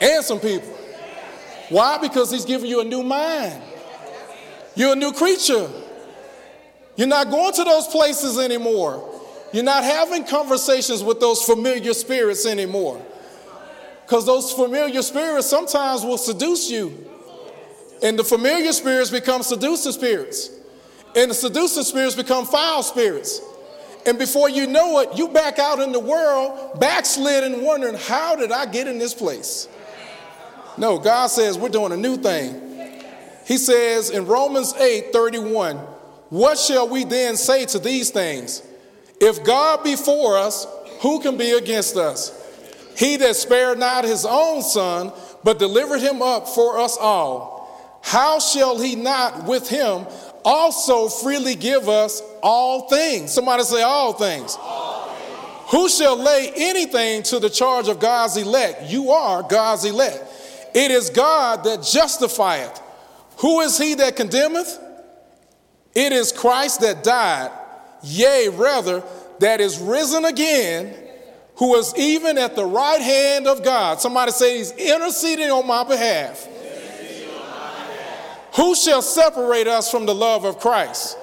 and 0.00 0.24
some 0.24 0.40
people. 0.40 0.68
Why? 1.68 1.98
Because 1.98 2.30
he's 2.30 2.44
giving 2.44 2.68
you 2.68 2.80
a 2.80 2.84
new 2.84 3.02
mind. 3.02 3.62
You're 4.74 4.92
a 4.92 4.96
new 4.96 5.12
creature. 5.12 5.68
You're 6.96 7.08
not 7.08 7.30
going 7.30 7.52
to 7.54 7.64
those 7.64 7.86
places 7.88 8.38
anymore. 8.38 9.08
You're 9.52 9.64
not 9.64 9.84
having 9.84 10.24
conversations 10.24 11.02
with 11.02 11.20
those 11.20 11.42
familiar 11.42 11.94
spirits 11.94 12.46
anymore. 12.46 13.04
Because 14.10 14.26
those 14.26 14.50
familiar 14.50 15.02
spirits 15.02 15.46
sometimes 15.46 16.02
will 16.02 16.18
seduce 16.18 16.68
you. 16.68 17.08
And 18.02 18.18
the 18.18 18.24
familiar 18.24 18.72
spirits 18.72 19.08
become 19.08 19.44
seducing 19.44 19.92
spirits. 19.92 20.50
And 21.14 21.30
the 21.30 21.34
seducing 21.34 21.84
spirits 21.84 22.16
become 22.16 22.44
foul 22.44 22.82
spirits. 22.82 23.40
And 24.04 24.18
before 24.18 24.50
you 24.50 24.66
know 24.66 24.98
it, 24.98 25.16
you 25.16 25.28
back 25.28 25.60
out 25.60 25.78
in 25.78 25.92
the 25.92 26.00
world, 26.00 26.80
backsliding, 26.80 27.62
wondering, 27.62 27.94
how 27.94 28.34
did 28.34 28.50
I 28.50 28.66
get 28.66 28.88
in 28.88 28.98
this 28.98 29.14
place? 29.14 29.68
No, 30.76 30.98
God 30.98 31.28
says 31.28 31.56
we're 31.56 31.68
doing 31.68 31.92
a 31.92 31.96
new 31.96 32.16
thing. 32.16 33.04
He 33.46 33.58
says 33.58 34.10
in 34.10 34.26
Romans 34.26 34.74
8 34.74 35.12
31, 35.12 35.76
what 36.30 36.58
shall 36.58 36.88
we 36.88 37.04
then 37.04 37.36
say 37.36 37.64
to 37.66 37.78
these 37.78 38.10
things? 38.10 38.64
If 39.20 39.44
God 39.44 39.84
be 39.84 39.94
for 39.94 40.36
us, 40.36 40.66
who 41.00 41.20
can 41.20 41.36
be 41.36 41.52
against 41.52 41.96
us? 41.96 42.40
He 42.96 43.16
that 43.18 43.36
spared 43.36 43.78
not 43.78 44.04
his 44.04 44.26
own 44.26 44.62
son, 44.62 45.12
but 45.42 45.58
delivered 45.58 46.00
him 46.00 46.22
up 46.22 46.48
for 46.48 46.78
us 46.78 46.96
all, 46.98 48.00
how 48.02 48.38
shall 48.38 48.78
he 48.78 48.96
not 48.96 49.44
with 49.44 49.68
him 49.68 50.06
also 50.44 51.08
freely 51.08 51.54
give 51.54 51.88
us 51.88 52.22
all 52.42 52.88
things? 52.88 53.32
Somebody 53.32 53.62
say, 53.62 53.82
all 53.82 54.12
things. 54.12 54.56
All 54.58 55.04
things. 55.04 55.70
Who 55.70 55.88
shall 55.88 56.16
lay 56.16 56.52
anything 56.56 57.22
to 57.24 57.38
the 57.38 57.50
charge 57.50 57.88
of 57.88 58.00
God's 58.00 58.36
elect? 58.36 58.90
You 58.90 59.10
are 59.10 59.42
God's 59.42 59.84
elect. 59.84 60.24
It 60.74 60.90
is 60.90 61.10
God 61.10 61.64
that 61.64 61.82
justifieth. 61.82 62.80
Who 63.38 63.60
is 63.60 63.78
he 63.78 63.94
that 63.94 64.16
condemneth? 64.16 64.78
It 65.94 66.12
is 66.12 66.32
Christ 66.32 66.80
that 66.80 67.02
died, 67.02 67.50
yea, 68.02 68.48
rather, 68.48 69.02
that 69.40 69.60
is 69.60 69.78
risen 69.78 70.24
again, 70.24 70.94
who 71.60 71.74
is 71.74 71.94
even 71.98 72.38
at 72.38 72.56
the 72.56 72.64
right 72.64 73.02
hand 73.02 73.46
of 73.46 73.62
God. 73.62 74.00
Somebody 74.00 74.32
say 74.32 74.56
he's 74.56 74.72
interceding 74.72 75.50
on 75.50 75.66
my 75.66 75.84
behalf. 75.84 76.48
Who 78.56 78.74
shall 78.74 79.02
separate 79.02 79.68
us 79.68 79.90
from 79.90 80.06
the 80.06 80.14
love 80.14 80.46
of 80.46 80.58
Christ? 80.58 81.18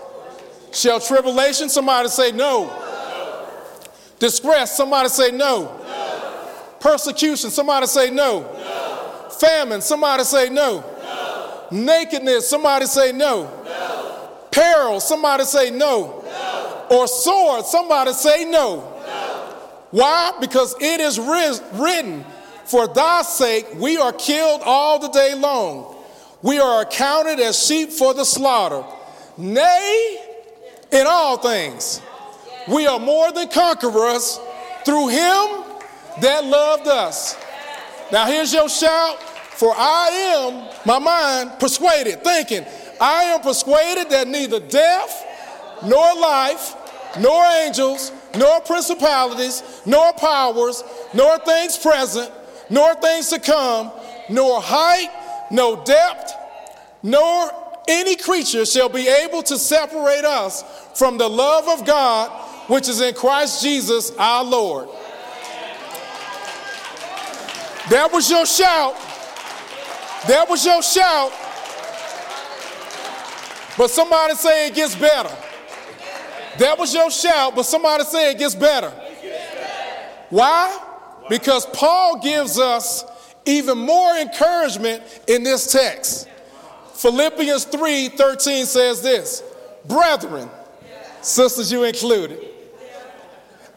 Shall 0.71 0.99
tribulation? 0.99 1.69
Somebody 1.69 2.09
say 2.09 2.31
no. 2.31 2.71
Distress? 4.19 4.77
Somebody 4.77 5.09
say 5.09 5.31
no. 5.31 5.69
Persecution? 6.79 7.49
Somebody 7.49 7.87
say 7.87 8.11
no. 8.11 8.41
no. 8.41 9.29
Famine? 9.39 9.81
Somebody 9.81 10.23
say 10.23 10.49
no. 10.49 10.83
Nakedness? 11.71 12.47
Somebody 12.47 12.85
say 12.85 13.11
no. 13.11 13.51
Peril, 14.51 14.99
somebody 14.99 15.45
say 15.45 15.71
no. 15.71 16.23
Or 16.91 17.07
sword, 17.07 17.65
somebody 17.65 18.13
say 18.13 18.45
no. 18.45 18.96
Why? 19.97 20.33
Because 20.39 20.75
it 20.79 21.01
is 21.01 21.17
written, 21.19 22.23
For 22.65 22.87
thy 22.87 23.23
sake 23.23 23.65
we 23.77 23.97
are 23.97 24.13
killed 24.13 24.61
all 24.63 24.99
the 24.99 25.07
day 25.07 25.33
long. 25.33 25.95
We 26.43 26.59
are 26.59 26.83
accounted 26.83 27.39
as 27.39 27.65
sheep 27.65 27.89
for 27.89 28.13
the 28.13 28.23
slaughter. 28.23 28.85
Nay, 29.39 30.19
in 30.91 31.07
all 31.07 31.37
things, 31.37 31.99
we 32.67 32.85
are 32.85 32.99
more 32.99 33.31
than 33.31 33.47
conquerors 33.47 34.39
through 34.85 35.07
him 35.07 35.63
that 36.21 36.43
loved 36.45 36.87
us. 36.87 37.35
Now 38.11 38.27
here's 38.27 38.53
your 38.53 38.69
shout, 38.69 39.19
for 39.19 39.73
I 39.75 40.09
am, 40.35 40.77
my 40.85 40.99
mind, 40.99 41.59
persuaded, 41.59 42.23
thinking, 42.23 42.63
I 43.01 43.23
am 43.23 43.41
persuaded 43.41 44.11
that 44.11 44.27
neither 44.27 44.59
death, 44.59 45.25
nor 45.83 46.13
life, 46.13 46.75
nor 47.19 47.43
angels, 47.45 48.11
nor 48.37 48.61
principalities, 48.61 49.81
nor 49.85 50.13
powers, 50.13 50.83
nor 51.13 51.39
things 51.39 51.77
present, 51.77 52.31
nor 52.69 52.93
things 52.95 53.29
to 53.29 53.39
come, 53.39 53.91
nor 54.29 54.61
height, 54.61 55.09
no 55.51 55.83
depth, 55.83 56.33
nor 57.03 57.51
any 57.87 58.15
creature 58.15 58.65
shall 58.65 58.89
be 58.89 59.07
able 59.07 59.41
to 59.43 59.57
separate 59.57 60.25
us 60.25 60.63
from 60.93 61.17
the 61.17 61.27
love 61.27 61.67
of 61.67 61.85
God 61.85 62.29
which 62.67 62.89
is 62.89 62.99
in 62.99 63.13
Christ 63.13 63.63
Jesus 63.63 64.11
our 64.17 64.43
Lord. 64.43 64.89
That 67.89 68.09
was 68.11 68.29
your 68.29 68.45
shout. 68.45 68.95
That 70.27 70.45
was 70.49 70.65
your 70.65 70.81
shout. 70.83 71.31
But 73.77 73.89
somebody 73.89 74.35
say 74.35 74.67
it 74.67 74.75
gets 74.75 74.95
better. 74.95 75.33
That 76.59 76.77
was 76.77 76.93
your 76.93 77.11
shout, 77.11 77.55
but 77.55 77.63
somebody 77.63 78.03
say 78.03 78.31
it 78.31 78.37
gets 78.37 78.55
better. 78.55 78.89
Why? 80.29 80.79
Because 81.29 81.65
Paul 81.67 82.19
gives 82.19 82.59
us 82.59 83.05
even 83.45 83.77
more 83.77 84.17
encouragement 84.17 85.03
in 85.27 85.43
this 85.43 85.71
text. 85.71 86.27
Philippians 86.93 87.65
3 87.65 88.09
13 88.09 88.65
says 88.65 89.01
this 89.01 89.43
Brethren, 89.85 90.49
sisters, 91.21 91.71
you 91.71 91.83
included, 91.83 92.39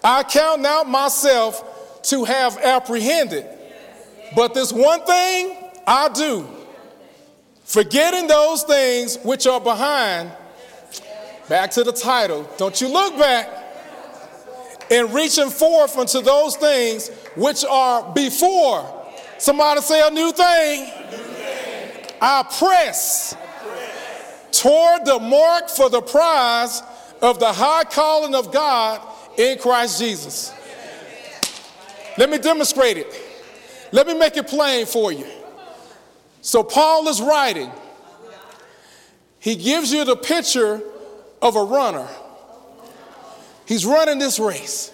I 0.02 0.22
count 0.22 0.62
not 0.62 0.88
myself 0.88 2.02
to 2.04 2.24
have 2.24 2.56
apprehended, 2.58 3.46
but 4.34 4.54
this 4.54 4.72
one 4.72 5.04
thing 5.04 5.56
I 5.86 6.08
do 6.08 6.46
Forgetting 7.70 8.26
those 8.26 8.64
things 8.64 9.16
which 9.22 9.46
are 9.46 9.60
behind, 9.60 10.32
back 11.50 11.72
to 11.72 11.82
the 11.82 11.92
title, 11.92 12.48
don't 12.58 12.80
you 12.80 12.86
look 12.86 13.18
back, 13.18 13.48
and 14.88 15.12
reaching 15.12 15.50
forth 15.50 15.98
unto 15.98 16.20
those 16.22 16.56
things 16.56 17.08
which 17.34 17.64
are 17.64 18.12
before. 18.12 19.04
Somebody 19.36 19.80
say 19.80 20.00
a 20.06 20.10
new 20.12 20.30
thing. 20.30 20.88
I 22.20 22.44
press 22.56 23.36
toward 24.52 25.04
the 25.04 25.18
mark 25.18 25.68
for 25.68 25.90
the 25.90 26.00
prize 26.00 26.82
of 27.20 27.40
the 27.40 27.52
high 27.52 27.84
calling 27.84 28.36
of 28.36 28.52
God 28.52 29.00
in 29.36 29.58
Christ 29.58 29.98
Jesus. 29.98 30.54
Let 32.16 32.30
me 32.30 32.38
demonstrate 32.38 32.96
it. 32.96 33.12
Let 33.90 34.06
me 34.06 34.14
make 34.14 34.36
it 34.36 34.46
plain 34.46 34.86
for 34.86 35.10
you. 35.10 35.26
So 36.42 36.62
Paul 36.62 37.08
is 37.08 37.20
writing. 37.20 37.72
He 39.40 39.56
gives 39.56 39.92
you 39.92 40.04
the 40.04 40.16
picture 40.16 40.80
of 41.42 41.56
a 41.56 41.62
runner. 41.62 42.08
He's 43.66 43.86
running 43.86 44.18
this 44.18 44.38
race. 44.38 44.92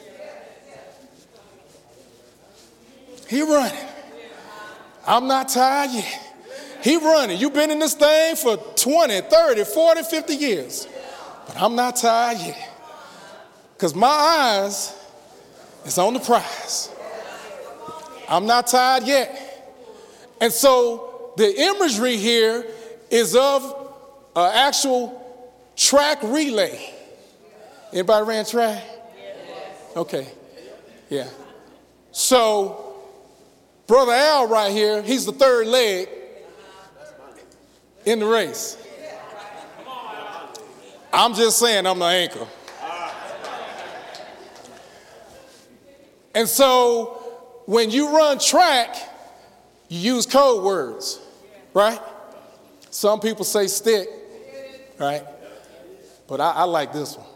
He 3.29 3.43
running. 3.43 3.87
I'm 5.07 5.27
not 5.27 5.49
tired 5.49 5.91
yet. 5.93 6.23
He 6.83 6.97
running. 6.97 7.39
You've 7.41 7.55
been 7.55 7.71
in 7.71 7.79
this 7.79 7.95
thing 7.95 8.37
for 8.37 8.57
20, 8.57 9.23
30, 9.23 9.65
40, 9.65 10.03
50 10.03 10.35
years. 10.35 10.87
But 11.47 11.61
I'm 11.61 11.75
not 11.75 11.97
tired 11.97 12.39
yet. 12.39 12.73
Because 13.77 13.95
my 13.95 14.07
eyes 14.07 14.95
is 15.85 15.99
on 15.99 16.15
the 16.15 16.21
prize. 16.21 16.91
I'm 18.29 18.47
not 18.47 18.67
tired 18.67 19.05
yet. 19.05 19.43
And 20.41 20.53
so 20.53 21.33
the 21.37 21.61
imagery 21.61 22.17
here 22.17 22.67
is 23.11 23.35
of 23.35 23.65
an 24.35 24.53
actual 24.55 25.26
track 25.77 26.22
relay. 26.22 26.93
Anybody 27.93 28.27
ran 28.27 28.45
track? 28.45 28.83
Okay. 29.95 30.27
Yeah. 31.09 31.29
So, 32.11 32.97
Brother 33.87 34.12
Al 34.12 34.49
right 34.49 34.72
here, 34.72 35.03
he's 35.03 35.27
the 35.27 35.33
third 35.33 35.66
leg 35.66 36.09
in 38.05 38.18
the 38.18 38.27
race. 38.27 38.77
I'm 41.12 41.35
just 41.35 41.59
saying 41.59 41.87
I'm 41.87 41.99
the 41.99 42.05
anchor. 42.07 42.47
And 46.35 46.47
so 46.47 47.62
when 47.64 47.91
you 47.91 48.14
run 48.14 48.39
track, 48.39 48.95
you 49.89 50.14
use 50.14 50.27
code 50.27 50.62
words, 50.62 51.18
right? 51.72 51.99
Some 52.91 53.20
people 53.20 53.45
say 53.45 53.66
stick, 53.68 54.09
right? 54.99 55.24
But 56.29 56.41
I, 56.41 56.53
I 56.53 56.62
like 56.64 56.93
this 56.93 57.16
one. 57.16 57.27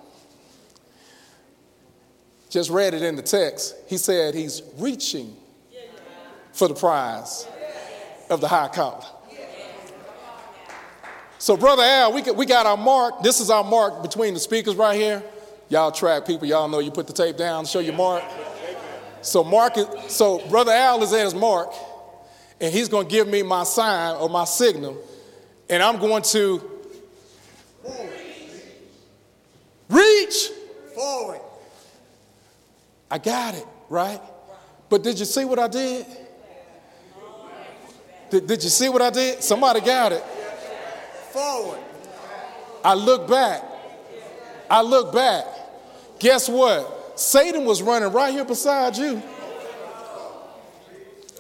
Just 2.49 2.70
read 2.70 2.95
it 2.95 3.03
in 3.03 3.14
the 3.14 3.22
text. 3.22 3.76
He 3.88 3.97
said 3.97 4.34
he's 4.34 4.62
reaching 4.76 5.36
for 6.53 6.66
the 6.66 6.74
prize 6.74 7.47
of 8.28 8.41
the 8.41 8.49
high 8.49 8.68
collar. 8.68 9.05
So, 11.38 11.57
Brother 11.57 11.82
Al, 11.82 12.12
we, 12.12 12.22
we 12.32 12.45
got 12.45 12.66
our 12.66 12.76
mark. 12.76 13.22
This 13.22 13.41
is 13.41 13.49
our 13.49 13.64
mark 13.64 14.03
between 14.03 14.34
the 14.34 14.41
speakers 14.41 14.74
right 14.74 14.97
here. 14.97 15.22
Y'all 15.70 15.93
track 15.93 16.26
people, 16.26 16.47
y'all 16.47 16.68
know 16.68 16.80
you 16.80 16.91
put 16.91 17.07
the 17.07 17.12
tape 17.12 17.36
down, 17.36 17.64
show 17.64 17.78
your 17.78 17.95
mark. 17.95 18.22
So, 19.22 19.45
Mark 19.45 19.78
is, 19.78 19.86
so 20.09 20.47
Brother 20.49 20.72
Al 20.72 21.03
is 21.03 21.12
at 21.12 21.24
his 21.24 21.34
mark, 21.34 21.72
and 22.61 22.72
he's 22.72 22.88
going 22.88 23.07
to 23.07 23.11
give 23.11 23.28
me 23.28 23.43
my 23.43 23.64
sign 23.64 24.16
or 24.16 24.28
my 24.28 24.45
signal, 24.45 24.99
and 25.68 25.82
I'm 25.82 25.99
going 25.99 26.22
to 26.24 26.61
reach 29.91 30.51
forward. 30.95 31.41
I 33.11 33.18
got 33.18 33.55
it, 33.55 33.66
right? 33.88 34.20
But 34.88 35.03
did 35.03 35.18
you 35.18 35.24
see 35.24 35.45
what 35.45 35.59
I 35.59 35.68
did? 35.68 36.07
Did, 38.30 38.47
did 38.47 38.62
you 38.62 38.70
see 38.70 38.88
what 38.88 39.03
I 39.03 39.11
did? 39.11 39.43
Somebody 39.43 39.80
got 39.80 40.12
it. 40.12 40.22
Forward. 41.32 41.80
I 42.84 42.95
look 42.95 43.28
back. 43.28 43.62
I 44.70 44.82
look 44.82 45.12
back. 45.12 45.45
Guess 46.20 46.49
what? 46.49 47.18
Satan 47.18 47.64
was 47.64 47.82
running 47.82 48.12
right 48.12 48.32
here 48.32 48.45
beside 48.45 48.97
you. 48.97 49.22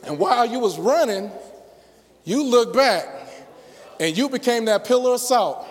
And 0.04 0.18
while 0.18 0.46
you 0.46 0.58
was 0.58 0.78
running, 0.78 1.30
you 2.24 2.42
look 2.42 2.74
back 2.74 3.06
and 4.00 4.16
you 4.16 4.28
became 4.28 4.64
that 4.64 4.84
pillar 4.84 5.14
of 5.14 5.20
salt. 5.20 5.66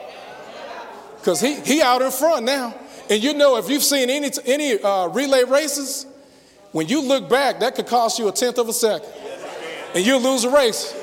Because 1.19 1.41
he, 1.41 1.59
he 1.61 1.81
out 1.81 2.01
in 2.01 2.11
front 2.11 2.45
now. 2.45 2.73
And 3.09 3.23
you 3.23 3.33
know, 3.33 3.57
if 3.57 3.69
you've 3.69 3.83
seen 3.83 4.09
any, 4.09 4.29
any 4.45 4.81
uh, 4.81 5.07
relay 5.07 5.43
races, 5.43 6.05
when 6.71 6.87
you 6.87 7.01
look 7.01 7.29
back, 7.29 7.59
that 7.59 7.75
could 7.75 7.87
cost 7.87 8.19
you 8.19 8.27
a 8.27 8.31
tenth 8.31 8.57
of 8.57 8.69
a 8.69 8.73
second. 8.73 9.09
And 9.95 10.05
you'll 10.05 10.21
lose 10.21 10.43
a 10.43 10.51
race. 10.51 10.93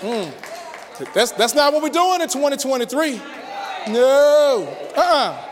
Mm. 0.00 1.12
That's, 1.12 1.32
that's 1.32 1.54
not 1.54 1.72
what 1.72 1.82
we're 1.82 1.88
doing 1.90 2.22
in 2.22 2.28
2023. 2.28 3.20
No. 3.88 4.76
Uh-uh. 4.96 5.50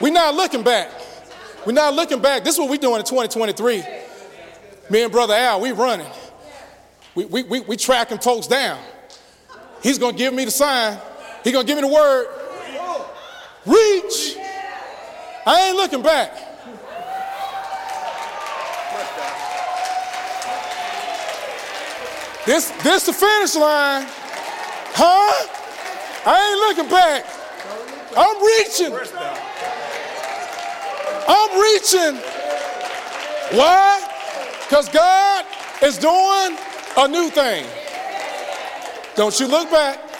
We're 0.00 0.12
not 0.12 0.34
looking 0.34 0.62
back. 0.62 0.90
We're 1.66 1.72
not 1.72 1.94
looking 1.94 2.20
back. 2.20 2.44
This 2.44 2.54
is 2.54 2.60
what 2.60 2.70
we're 2.70 2.76
doing 2.76 3.00
in 3.00 3.04
2023. 3.04 3.82
Me 4.90 5.02
and 5.02 5.12
Brother 5.12 5.34
Al, 5.34 5.60
we 5.60 5.72
running. 5.72 6.06
We, 7.14 7.24
we, 7.24 7.42
we, 7.44 7.60
we 7.60 7.76
tracking 7.76 8.18
folks 8.18 8.46
down. 8.46 8.80
He's 9.82 9.98
going 9.98 10.12
to 10.12 10.18
give 10.18 10.34
me 10.34 10.44
the 10.44 10.50
sign. 10.50 10.98
He's 11.42 11.52
going 11.52 11.66
to 11.66 11.72
give 11.72 11.82
me 11.82 11.88
the 11.88 11.94
word. 11.94 12.26
Reach. 13.64 14.36
I 15.46 15.68
ain't 15.68 15.76
looking 15.76 16.02
back. 16.02 16.32
This, 22.44 22.70
this 22.82 23.06
the 23.06 23.12
finish 23.12 23.54
line. 23.54 24.04
Huh? 24.94 25.48
I 26.26 26.50
ain't 26.50 26.58
looking 26.58 26.90
back. 26.90 27.24
I'm 28.16 28.42
reaching. 28.42 28.92
I'm 31.28 31.60
reaching. 31.60 32.20
Why? 33.56 34.08
Because 34.68 34.88
God 34.88 35.44
is 35.82 35.98
doing 35.98 36.58
a 36.96 37.08
new 37.08 37.30
thing. 37.30 37.64
Don't 39.14 39.38
you 39.38 39.46
look 39.46 39.70
back. 39.70 40.11